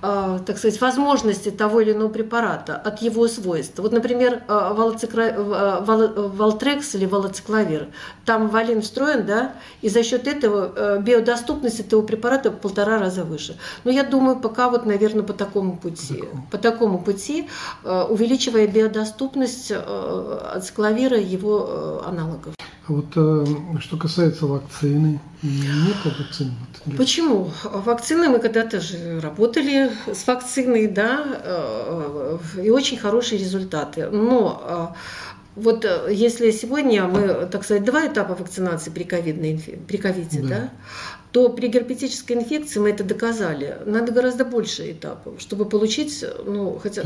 так 0.00 0.56
сказать, 0.58 0.80
возможности 0.80 1.50
того 1.50 1.80
или 1.80 1.92
иного 1.92 2.08
препарата, 2.08 2.76
от 2.76 3.02
его 3.02 3.28
свойств. 3.28 3.78
Вот, 3.78 3.92
например, 3.92 4.42
а, 4.48 4.70
а, 4.70 5.80
Валтрекс 5.82 6.94
или 6.94 7.04
Валоцикловир, 7.06 7.88
там 8.24 8.48
валин 8.48 8.80
встроен, 8.80 9.26
да, 9.26 9.54
и 9.82 9.88
за 9.88 10.02
счет 10.02 10.26
этого 10.26 10.98
биодоступность 10.98 11.80
этого 11.80 12.02
препарата 12.02 12.50
в 12.50 12.56
полтора 12.56 12.98
раза 12.98 13.24
выше. 13.24 13.56
Но 13.84 13.90
я 13.90 14.02
думаю, 14.02 14.40
пока 14.40 14.70
вот, 14.70 14.86
наверное, 14.86 15.22
по 15.22 15.34
такому 15.34 15.76
пути, 15.76 16.24
по 16.50 16.58
такому 16.58 16.98
пути, 17.02 17.48
увеличивая 17.84 18.66
биодоступность 18.66 19.72
ацикловира 19.72 21.18
и 21.18 21.26
его 21.26 22.02
аналогов. 22.06 22.54
Вот 22.90 23.06
э, 23.14 23.44
что 23.78 23.96
касается 23.96 24.46
вакцины, 24.46 25.20
нет 25.42 25.96
вакцины? 26.04 26.50
Почему? 26.96 27.52
Вакцины 27.62 28.28
мы 28.28 28.40
когда-то 28.40 28.80
же 28.80 29.20
работали 29.20 29.89
с 30.12 30.26
вакциной, 30.26 30.86
да, 30.86 31.40
э, 31.42 32.38
и 32.62 32.70
очень 32.70 32.98
хорошие 32.98 33.38
результаты. 33.38 34.08
Но 34.10 34.92
э, 34.96 34.96
вот 35.56 35.86
если 36.08 36.50
сегодня 36.50 37.04
мы, 37.04 37.46
так 37.50 37.64
сказать, 37.64 37.84
два 37.84 38.06
этапа 38.06 38.34
вакцинации 38.34 38.90
при 38.90 39.04
ковидной 39.04 39.58
при 39.86 39.96
ковиде, 39.96 40.40
да. 40.42 40.48
да, 40.48 40.70
то 41.32 41.48
при 41.48 41.68
герпетической 41.68 42.36
инфекции 42.36 42.80
мы 42.80 42.90
это 42.90 43.04
доказали. 43.04 43.78
Надо 43.86 44.12
гораздо 44.12 44.44
больше 44.44 44.90
этапов, 44.90 45.40
чтобы 45.40 45.64
получить 45.64 46.24
ну, 46.44 46.78
хотя, 46.82 47.02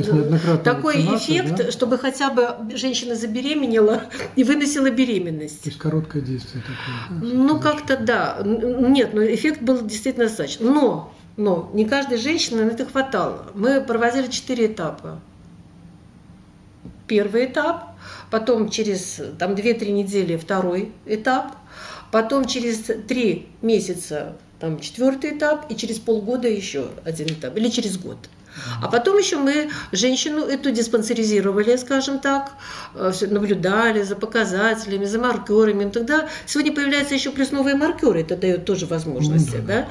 такой 0.65 0.97
эффект, 0.97 1.57
да? 1.57 1.71
чтобы 1.71 1.99
хотя 1.99 2.31
бы 2.31 2.77
женщина 2.77 3.17
забеременела 3.17 4.05
и 4.35 4.45
выносила 4.45 4.91
беременность. 4.91 5.63
То 5.63 5.69
есть 5.69 5.79
короткое 5.79 6.23
действие 6.23 6.63
такое. 6.63 7.21
Да? 7.21 7.37
Ну, 7.37 7.61
как-то 7.61 7.97
да. 7.99 8.41
Нет, 8.45 9.13
но 9.13 9.23
эффект 9.23 9.61
был 9.63 9.83
действительно 9.83 10.27
достаточно. 10.27 10.71
Но, 10.71 11.15
но 11.37 11.71
не 11.75 11.85
каждой 11.85 12.19
женщине 12.19 12.65
на 12.65 12.71
это 12.71 12.87
хватало. 12.87 13.47
Мы 13.55 13.81
проводили 13.81 14.31
четыре 14.31 14.67
этапа. 14.67 15.21
Первый 17.07 17.47
этап, 17.47 17.95
потом 18.31 18.71
через 18.71 19.21
там, 19.39 19.53
2-3 19.53 19.91
недели 19.91 20.37
второй 20.37 20.93
этап– 21.07 21.57
Потом 22.15 22.45
через 22.45 22.85
три 23.09 23.49
месяца 23.61 24.37
там 24.61 24.79
четвертый 24.79 25.37
этап, 25.37 25.69
и 25.69 25.75
через 25.75 25.99
полгода 25.99 26.47
еще 26.47 26.91
один 27.05 27.27
этап, 27.27 27.57
или 27.57 27.69
через 27.69 27.99
год. 27.99 28.19
А 28.83 28.89
потом 28.89 29.19
еще 29.19 29.37
мы 29.37 29.71
женщину 29.93 30.45
эту 30.45 30.71
диспансеризировали, 30.71 31.77
скажем 31.77 32.19
так, 32.19 32.53
э, 32.95 33.13
наблюдали 33.29 34.03
за 34.03 34.17
показателями, 34.17 35.05
за 35.05 35.19
маркерами. 35.19 35.91
Тогда 35.91 36.29
сегодня 36.47 36.73
появляются 36.73 37.15
еще 37.15 37.31
плюс 37.31 37.51
новые 37.51 37.77
маркеры, 37.77 38.21
это 38.21 38.37
дает 38.37 38.65
тоже 38.65 38.87
возможности. 38.87 39.57
Ну, 39.57 39.67
да. 39.67 39.75
Да? 39.75 39.89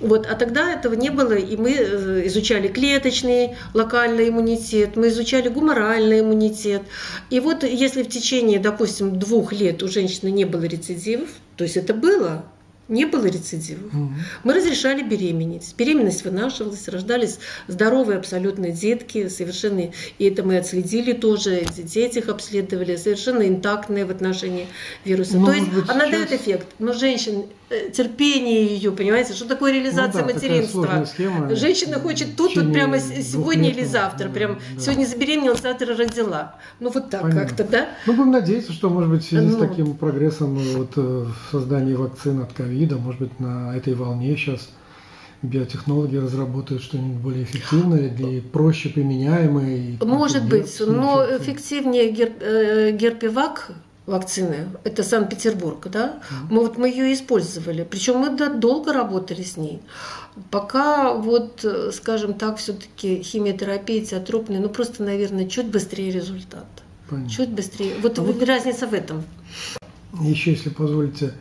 Вот, 0.00 0.26
а 0.26 0.34
тогда 0.34 0.72
этого 0.72 0.94
не 0.94 1.10
было, 1.10 1.34
и 1.34 1.56
мы 1.56 1.72
э, 1.72 2.26
изучали 2.26 2.68
клеточный 2.68 3.56
локальный 3.74 4.28
иммунитет, 4.28 4.96
мы 4.96 5.08
изучали 5.08 5.48
гуморальный 5.48 6.20
иммунитет. 6.20 6.82
И 7.30 7.40
вот 7.40 7.64
если 7.64 8.02
в 8.02 8.08
течение, 8.08 8.58
допустим, 8.58 9.18
двух 9.18 9.52
лет 9.52 9.82
у 9.82 9.88
женщины 9.88 10.30
не 10.30 10.44
было 10.44 10.64
рецидивов, 10.64 11.28
то 11.56 11.64
есть 11.64 11.76
это 11.76 11.94
было, 11.94 12.44
не 12.88 13.06
было 13.06 13.26
рецидивов. 13.26 13.92
Угу. 13.92 14.10
Мы 14.44 14.54
разрешали 14.54 15.02
беременеть. 15.02 15.74
Беременность 15.76 16.24
вынашивалась, 16.24 16.88
рождались 16.88 17.38
здоровые 17.68 18.18
абсолютно 18.18 18.70
детки, 18.70 19.28
совершенно, 19.28 19.92
и 20.18 20.24
это 20.24 20.42
мы 20.42 20.58
отследили 20.58 21.12
тоже, 21.12 21.64
детей 21.74 22.06
этих 22.06 22.28
обследовали, 22.28 22.96
совершенно 22.96 23.46
интактные 23.48 24.04
в 24.04 24.10
отношении 24.10 24.66
вируса. 25.04 25.36
Ну, 25.38 25.46
То 25.46 25.52
есть 25.52 25.68
быть, 25.68 25.88
она 25.88 26.06
сейчас... 26.06 26.10
дает 26.10 26.32
эффект, 26.32 26.66
но 26.78 26.92
женщин 26.92 27.46
терпение 27.92 28.66
ее, 28.66 28.92
понимаете, 28.92 29.34
что 29.34 29.46
такое 29.46 29.72
реализация 29.72 30.22
ну, 30.22 30.28
да, 30.28 30.34
материнства. 30.34 31.04
Схема, 31.06 31.54
Женщина 31.54 31.98
хочет 31.98 32.36
тут, 32.36 32.54
тут 32.54 32.72
прямо 32.72 32.98
сегодня 32.98 33.70
или 33.70 33.84
завтра, 33.84 34.28
прям 34.28 34.58
да. 34.74 34.80
сегодня 34.80 35.04
забеременела, 35.04 35.56
завтра 35.56 35.96
родила. 35.96 36.56
Ну 36.80 36.90
вот 36.90 37.10
так 37.10 37.22
как-то, 37.22 37.64
да? 37.64 37.88
Ну 38.06 38.14
будем 38.14 38.32
надеяться, 38.32 38.72
что, 38.72 38.88
может 38.88 39.10
быть, 39.10 39.24
в 39.24 39.28
связи 39.28 39.46
ну, 39.46 39.56
с 39.56 39.60
таким 39.60 39.96
прогрессом 39.96 40.56
вот, 40.56 40.92
э, 40.96 41.00
в 41.00 41.50
создании 41.50 41.94
вакцин 41.94 42.40
от 42.40 42.52
ковида, 42.52 42.96
может 42.96 43.20
быть, 43.20 43.40
на 43.40 43.76
этой 43.76 43.94
волне 43.94 44.36
сейчас 44.36 44.68
биотехнологи 45.42 46.16
разработают 46.16 46.82
что-нибудь 46.82 47.20
более 47.20 47.44
эффективное 47.44 48.08
и 48.08 48.40
проще 48.40 48.88
применяемое. 48.88 49.98
Может 50.00 50.48
быть, 50.48 50.80
но 50.80 51.24
эффективнее 51.24 52.10
гер, 52.12 52.32
э, 52.40 52.92
герпивак 52.92 53.72
вакцины, 54.06 54.68
это 54.84 55.04
Санкт-Петербург, 55.04 55.86
да, 55.90 56.20
мы 56.50 56.60
вот 56.62 56.76
мы 56.76 56.88
ее 56.88 57.12
использовали, 57.14 57.86
причем 57.88 58.18
мы 58.18 58.36
да, 58.36 58.48
долго 58.52 58.92
работали 58.92 59.42
с 59.42 59.56
ней, 59.56 59.80
пока 60.50 61.14
вот, 61.14 61.64
скажем 61.92 62.34
так, 62.34 62.56
все-таки 62.56 63.22
химиотерапия 63.22 64.04
теотропная, 64.04 64.60
ну 64.60 64.68
просто, 64.68 65.04
наверное, 65.04 65.48
чуть 65.48 65.66
быстрее 65.66 66.10
результат, 66.10 66.66
Понятно. 67.08 67.30
чуть 67.30 67.50
быстрее, 67.50 67.94
вот 68.02 68.18
а 68.18 68.22
вот 68.22 68.42
разница 68.42 68.88
в 68.88 68.94
этом. 68.94 69.22
Еще, 70.20 70.50
если 70.50 70.68
позволите, 70.68 71.32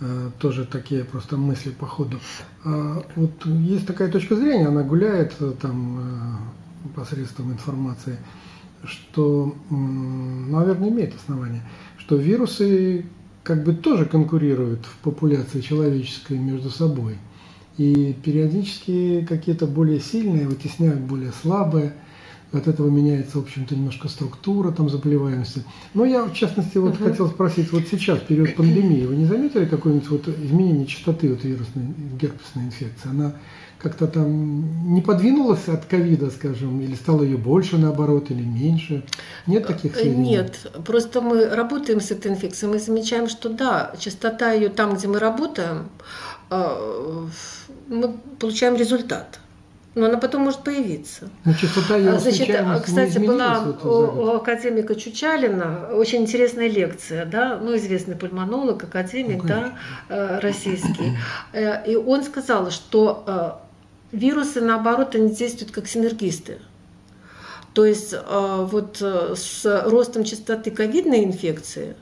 э, 0.00 0.30
тоже 0.38 0.64
такие 0.64 1.04
просто 1.04 1.36
мысли 1.36 1.70
по 1.70 1.86
ходу. 1.86 2.18
А, 2.64 3.04
вот 3.14 3.46
есть 3.46 3.86
такая 3.86 4.10
точка 4.10 4.36
зрения, 4.36 4.66
она 4.66 4.82
гуляет 4.82 5.34
э, 5.38 5.52
там 5.60 6.00
э, 6.86 6.96
посредством 6.96 7.52
информации, 7.52 8.16
что, 8.84 9.54
наверное, 9.70 10.88
имеет 10.88 11.14
основание– 11.14 11.62
что 12.06 12.16
вирусы 12.16 13.04
как 13.42 13.64
бы 13.64 13.74
тоже 13.74 14.06
конкурируют 14.06 14.86
в 14.86 14.98
популяции 14.98 15.60
человеческой 15.60 16.38
между 16.38 16.70
собой. 16.70 17.16
И 17.78 18.14
периодически 18.24 19.26
какие-то 19.28 19.66
более 19.66 20.00
сильные 20.00 20.46
вытесняют 20.46 21.00
более 21.00 21.32
слабые. 21.32 21.94
от 22.52 22.68
этого 22.68 22.88
меняется, 22.88 23.38
в 23.38 23.42
общем-то, 23.42 23.74
немножко 23.74 24.08
структура 24.08 24.70
там 24.70 24.88
заболеваемости. 24.88 25.64
Но 25.94 26.04
я, 26.04 26.24
в 26.24 26.32
частности, 26.32 26.78
вот 26.78 26.94
угу. 26.94 27.04
хотел 27.04 27.28
спросить, 27.28 27.72
вот 27.72 27.82
сейчас, 27.90 28.20
в 28.20 28.26
период 28.26 28.54
пандемии, 28.54 29.04
вы 29.04 29.16
не 29.16 29.26
заметили 29.26 29.66
какое-нибудь 29.66 30.08
вот 30.08 30.28
изменение 30.28 30.86
частоты 30.86 31.28
вот 31.28 31.44
вирусной 31.44 31.86
герпесной 32.20 32.66
инфекции? 32.66 33.10
Она 33.10 33.34
как-то 33.78 34.06
там 34.06 34.94
не 34.94 35.02
подвинулась 35.02 35.68
от 35.68 35.84
ковида, 35.84 36.30
скажем, 36.30 36.80
или 36.80 36.94
стало 36.94 37.22
ее 37.22 37.36
больше 37.36 37.76
наоборот, 37.76 38.30
или 38.30 38.42
меньше? 38.42 39.04
Нет 39.46 39.66
таких 39.66 39.96
э, 39.96 40.00
сведений? 40.00 40.30
Нет, 40.30 40.70
просто 40.84 41.20
мы 41.20 41.46
работаем 41.48 42.00
с 42.00 42.10
этой 42.10 42.32
инфекцией, 42.32 42.72
мы 42.72 42.78
замечаем, 42.78 43.28
что 43.28 43.48
да, 43.48 43.92
частота 43.98 44.52
ее 44.52 44.70
там, 44.70 44.94
где 44.94 45.08
мы 45.08 45.18
работаем, 45.18 45.88
э, 46.50 47.26
мы 47.88 48.14
получаем 48.38 48.76
результат 48.76 49.40
но 49.96 50.06
она 50.06 50.18
потом 50.18 50.42
может 50.42 50.60
появиться. 50.60 51.30
Но 51.46 51.54
частота 51.54 51.96
ее 51.96 52.18
Значит, 52.18 52.54
кстати, 52.84 53.18
была 53.18 53.64
у, 53.82 53.88
у 53.88 54.28
академика 54.36 54.94
Чучалина 54.94 55.88
очень 55.94 56.20
интересная 56.20 56.68
лекция, 56.68 57.24
да, 57.24 57.58
ну, 57.58 57.74
известный 57.76 58.14
пульмонолог, 58.14 58.84
академик, 58.84 59.42
ну, 59.44 59.48
да, 59.48 59.72
э, 60.10 60.38
российский. 60.40 61.16
И 61.86 61.96
он 61.96 62.24
сказал, 62.24 62.70
что 62.70 63.62
вирусы, 64.16 64.60
наоборот, 64.60 65.14
они 65.14 65.34
действуют 65.34 65.72
как 65.72 65.86
синергисты. 65.86 66.58
То 67.74 67.84
есть 67.84 68.14
вот 68.28 69.02
с 69.02 69.82
ростом 69.84 70.24
частоты 70.24 70.70
ковидной 70.70 71.24
инфекции 71.24 71.94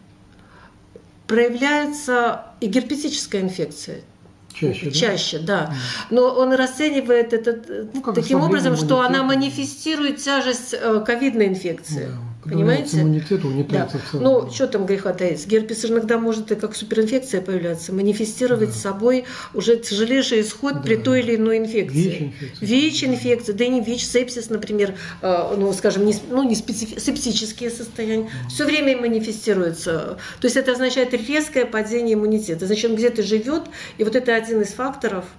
проявляется 1.27 2.47
и 2.61 2.67
герпетическая 2.67 3.41
инфекция– 3.41 4.03
Чаще, 4.55 4.91
Чаще, 4.93 5.39
да. 5.39 5.75
Но 6.11 6.29
он 6.29 6.53
расценивает 6.53 7.33
это 7.33 7.89
ну, 7.93 8.13
таким 8.13 8.41
образом, 8.41 8.77
что 8.77 9.01
она 9.01 9.23
манифестирует 9.23 10.19
тяжесть 10.19 10.75
э, 10.75 11.03
ковидной 11.05 11.49
инфекции. 11.49 12.07
Да. 12.07 12.19
Понимаете? 12.45 13.01
Иммунитет 13.01 13.45
угнетается 13.45 13.99
да. 14.13 14.19
Ну, 14.19 14.51
что 14.51 14.67
там 14.67 14.87
греха 14.87 15.13
таить? 15.13 15.47
Герпес 15.47 15.85
иногда 15.85 16.19
может 16.19 16.53
и 16.53 16.55
как 16.55 16.77
суперинфекция 16.77 17.41
появляться, 17.41 17.93
манифестировать 17.93 18.71
да. 18.71 18.75
собой 18.75 19.25
уже 19.55 19.77
тяжелейший 19.77 20.43
исход 20.43 20.75
да. 20.75 20.81
при 20.81 20.97
той 20.97 21.21
или 21.21 21.37
иной 21.37 21.59
инфекции. 21.59 21.95
ВИЧ-инфекция. 21.99 22.69
ВИЧ-инфекция, 22.69 23.55
да 23.55 23.65
и 23.65 23.69
не 23.69 23.81
ВИЧ, 23.81 24.07
сепсис, 24.07 24.51
например, 24.51 24.95
э, 25.23 25.55
ну, 25.57 25.73
скажем, 25.73 26.05
не, 26.05 26.15
ну, 26.31 26.43
не 26.43 26.55
специфи- 26.55 26.99
септические 26.99 27.71
состояния. 27.71 28.25
Да. 28.25 28.49
Все 28.49 28.65
время 28.65 28.97
манифестируется. 28.97 30.19
То 30.41 30.47
есть 30.47 30.57
это 30.57 30.73
означает 30.73 31.15
резкое 31.15 31.65
падение 31.65 32.15
иммунитета. 32.15 32.67
Значит, 32.67 32.91
он 32.91 32.97
где-то 32.97 33.23
живет, 33.23 33.63
и 33.99 34.05
вот 34.05 34.17
это 34.17 34.35
один 34.35 34.61
из 34.61 34.69
факторов– 34.69 35.25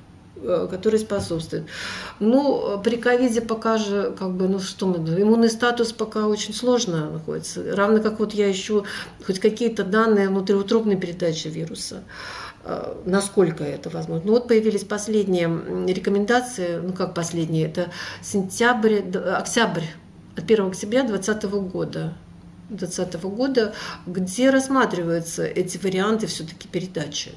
Э, 0.47 0.67
который 0.69 0.99
способствует. 0.99 1.63
Ну, 2.19 2.79
при 2.83 2.97
ковиде 2.97 3.41
пока 3.41 3.77
же, 3.77 4.13
как 4.17 4.31
бы, 4.31 4.47
ну 4.47 4.59
что 4.59 4.85
мы, 4.85 4.97
иммунный 4.97 5.49
статус 5.49 5.91
пока 5.91 6.27
очень 6.27 6.53
сложно 6.53 7.09
находится. 7.09 7.75
Равно 7.75 7.99
как 7.99 8.19
вот 8.19 8.33
я 8.33 8.51
ищу 8.51 8.85
хоть 9.25 9.39
какие-то 9.39 9.83
данные 9.83 10.29
внутриутробной 10.29 10.97
передачи 10.97 11.47
вируса 11.47 12.03
э, 12.63 12.93
насколько 13.05 13.63
это 13.63 13.89
возможно. 13.89 14.27
Ну 14.27 14.33
вот 14.33 14.47
появились 14.47 14.83
последние 14.83 15.47
рекомендации, 15.87 16.77
ну 16.77 16.93
как 16.93 17.15
последние, 17.15 17.65
это 17.65 17.89
сентябрь, 18.21 18.99
октябрь, 19.15 19.85
от 20.37 20.43
1 20.43 20.67
октября 20.67 21.03
2020 21.03 21.51
года. 21.71 22.13
2020 22.69 23.23
года, 23.23 23.73
где 24.05 24.49
рассматриваются 24.49 25.43
эти 25.43 25.77
варианты 25.77 26.27
все-таки 26.27 26.67
передачи. 26.67 27.31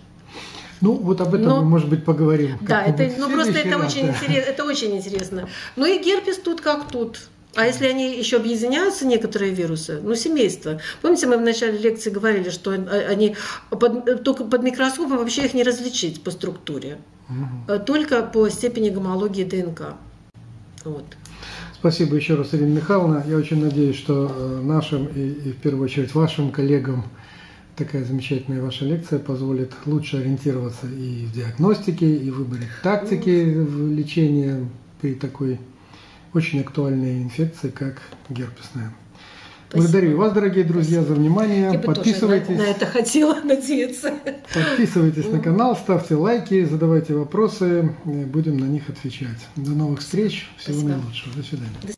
Ну, 0.80 0.94
вот 0.94 1.20
об 1.20 1.34
этом 1.34 1.48
Но, 1.48 1.56
мы, 1.62 1.68
может 1.68 1.88
быть, 1.88 2.04
поговорим. 2.04 2.58
Да, 2.60 2.84
это, 2.84 3.10
ну 3.18 3.28
просто 3.30 3.58
это 3.58 3.78
раз, 3.78 3.92
очень, 3.92 4.06
да. 4.06 4.12
интересно, 4.12 4.50
это 4.50 4.64
очень 4.64 4.96
интересно. 4.96 5.48
Ну 5.76 5.86
и 5.86 6.02
герпес 6.02 6.38
тут 6.38 6.60
как 6.60 6.88
тут. 6.88 7.20
А 7.54 7.66
если 7.66 7.86
они 7.86 8.16
еще 8.16 8.36
объединяются, 8.36 9.06
некоторые 9.06 9.52
вирусы, 9.52 10.00
ну, 10.02 10.14
семейство. 10.14 10.80
Помните, 11.02 11.26
мы 11.26 11.38
в 11.38 11.40
начале 11.40 11.78
лекции 11.78 12.10
говорили, 12.10 12.50
что 12.50 12.70
они 12.70 13.36
под, 13.70 14.22
только 14.22 14.44
под 14.44 14.62
микроскопом 14.62 15.18
вообще 15.18 15.46
их 15.46 15.54
не 15.54 15.64
различить 15.64 16.22
по 16.22 16.30
структуре, 16.30 16.98
угу. 17.28 17.78
только 17.80 18.22
по 18.22 18.48
степени 18.48 18.90
гомологии 18.90 19.44
ДНК. 19.44 19.94
Вот. 20.84 21.04
Спасибо 21.74 22.16
еще 22.16 22.34
раз, 22.34 22.54
Ирина 22.54 22.76
Михайловна. 22.76 23.24
Я 23.26 23.36
очень 23.36 23.62
надеюсь, 23.64 23.96
что 23.96 24.30
э, 24.34 24.60
нашим 24.62 25.06
и, 25.06 25.20
и 25.20 25.52
в 25.52 25.56
первую 25.56 25.84
очередь 25.84 26.14
вашим 26.14 26.50
коллегам 26.50 27.04
такая 27.78 28.04
замечательная 28.04 28.60
ваша 28.60 28.84
лекция 28.84 29.18
позволит 29.20 29.72
лучше 29.86 30.18
ориентироваться 30.18 30.86
и 30.86 31.26
в 31.26 31.32
диагностике, 31.32 32.16
и 32.16 32.30
в 32.30 32.38
выборе 32.38 32.66
тактики 32.82 33.54
в 33.54 33.92
лечении 33.92 34.68
при 35.00 35.14
такой 35.14 35.60
очень 36.34 36.60
актуальной 36.60 37.22
инфекции, 37.22 37.70
как 37.70 38.02
герпесная. 38.28 38.92
Спасибо. 39.68 39.82
Благодарю 39.82 40.16
вас, 40.16 40.32
дорогие 40.32 40.64
друзья, 40.64 41.02
за 41.02 41.14
внимание. 41.14 41.70
Я 41.72 41.78
Подписывайтесь. 41.78 42.48
на, 42.48 42.64
на 42.64 42.68
это 42.68 42.86
хотела 42.86 43.34
надеяться. 43.44 44.14
Подписывайтесь 44.54 45.26
на 45.26 45.40
канал, 45.40 45.76
ставьте 45.76 46.14
лайки, 46.14 46.64
задавайте 46.64 47.14
вопросы, 47.14 47.94
будем 48.04 48.58
на 48.58 48.64
них 48.64 48.88
отвечать. 48.88 49.46
До 49.56 49.70
новых 49.72 50.00
встреч, 50.00 50.50
всего 50.56 50.78
Спасибо. 50.78 50.96
наилучшего. 50.96 51.34
До 51.34 51.42
свидания. 51.42 51.97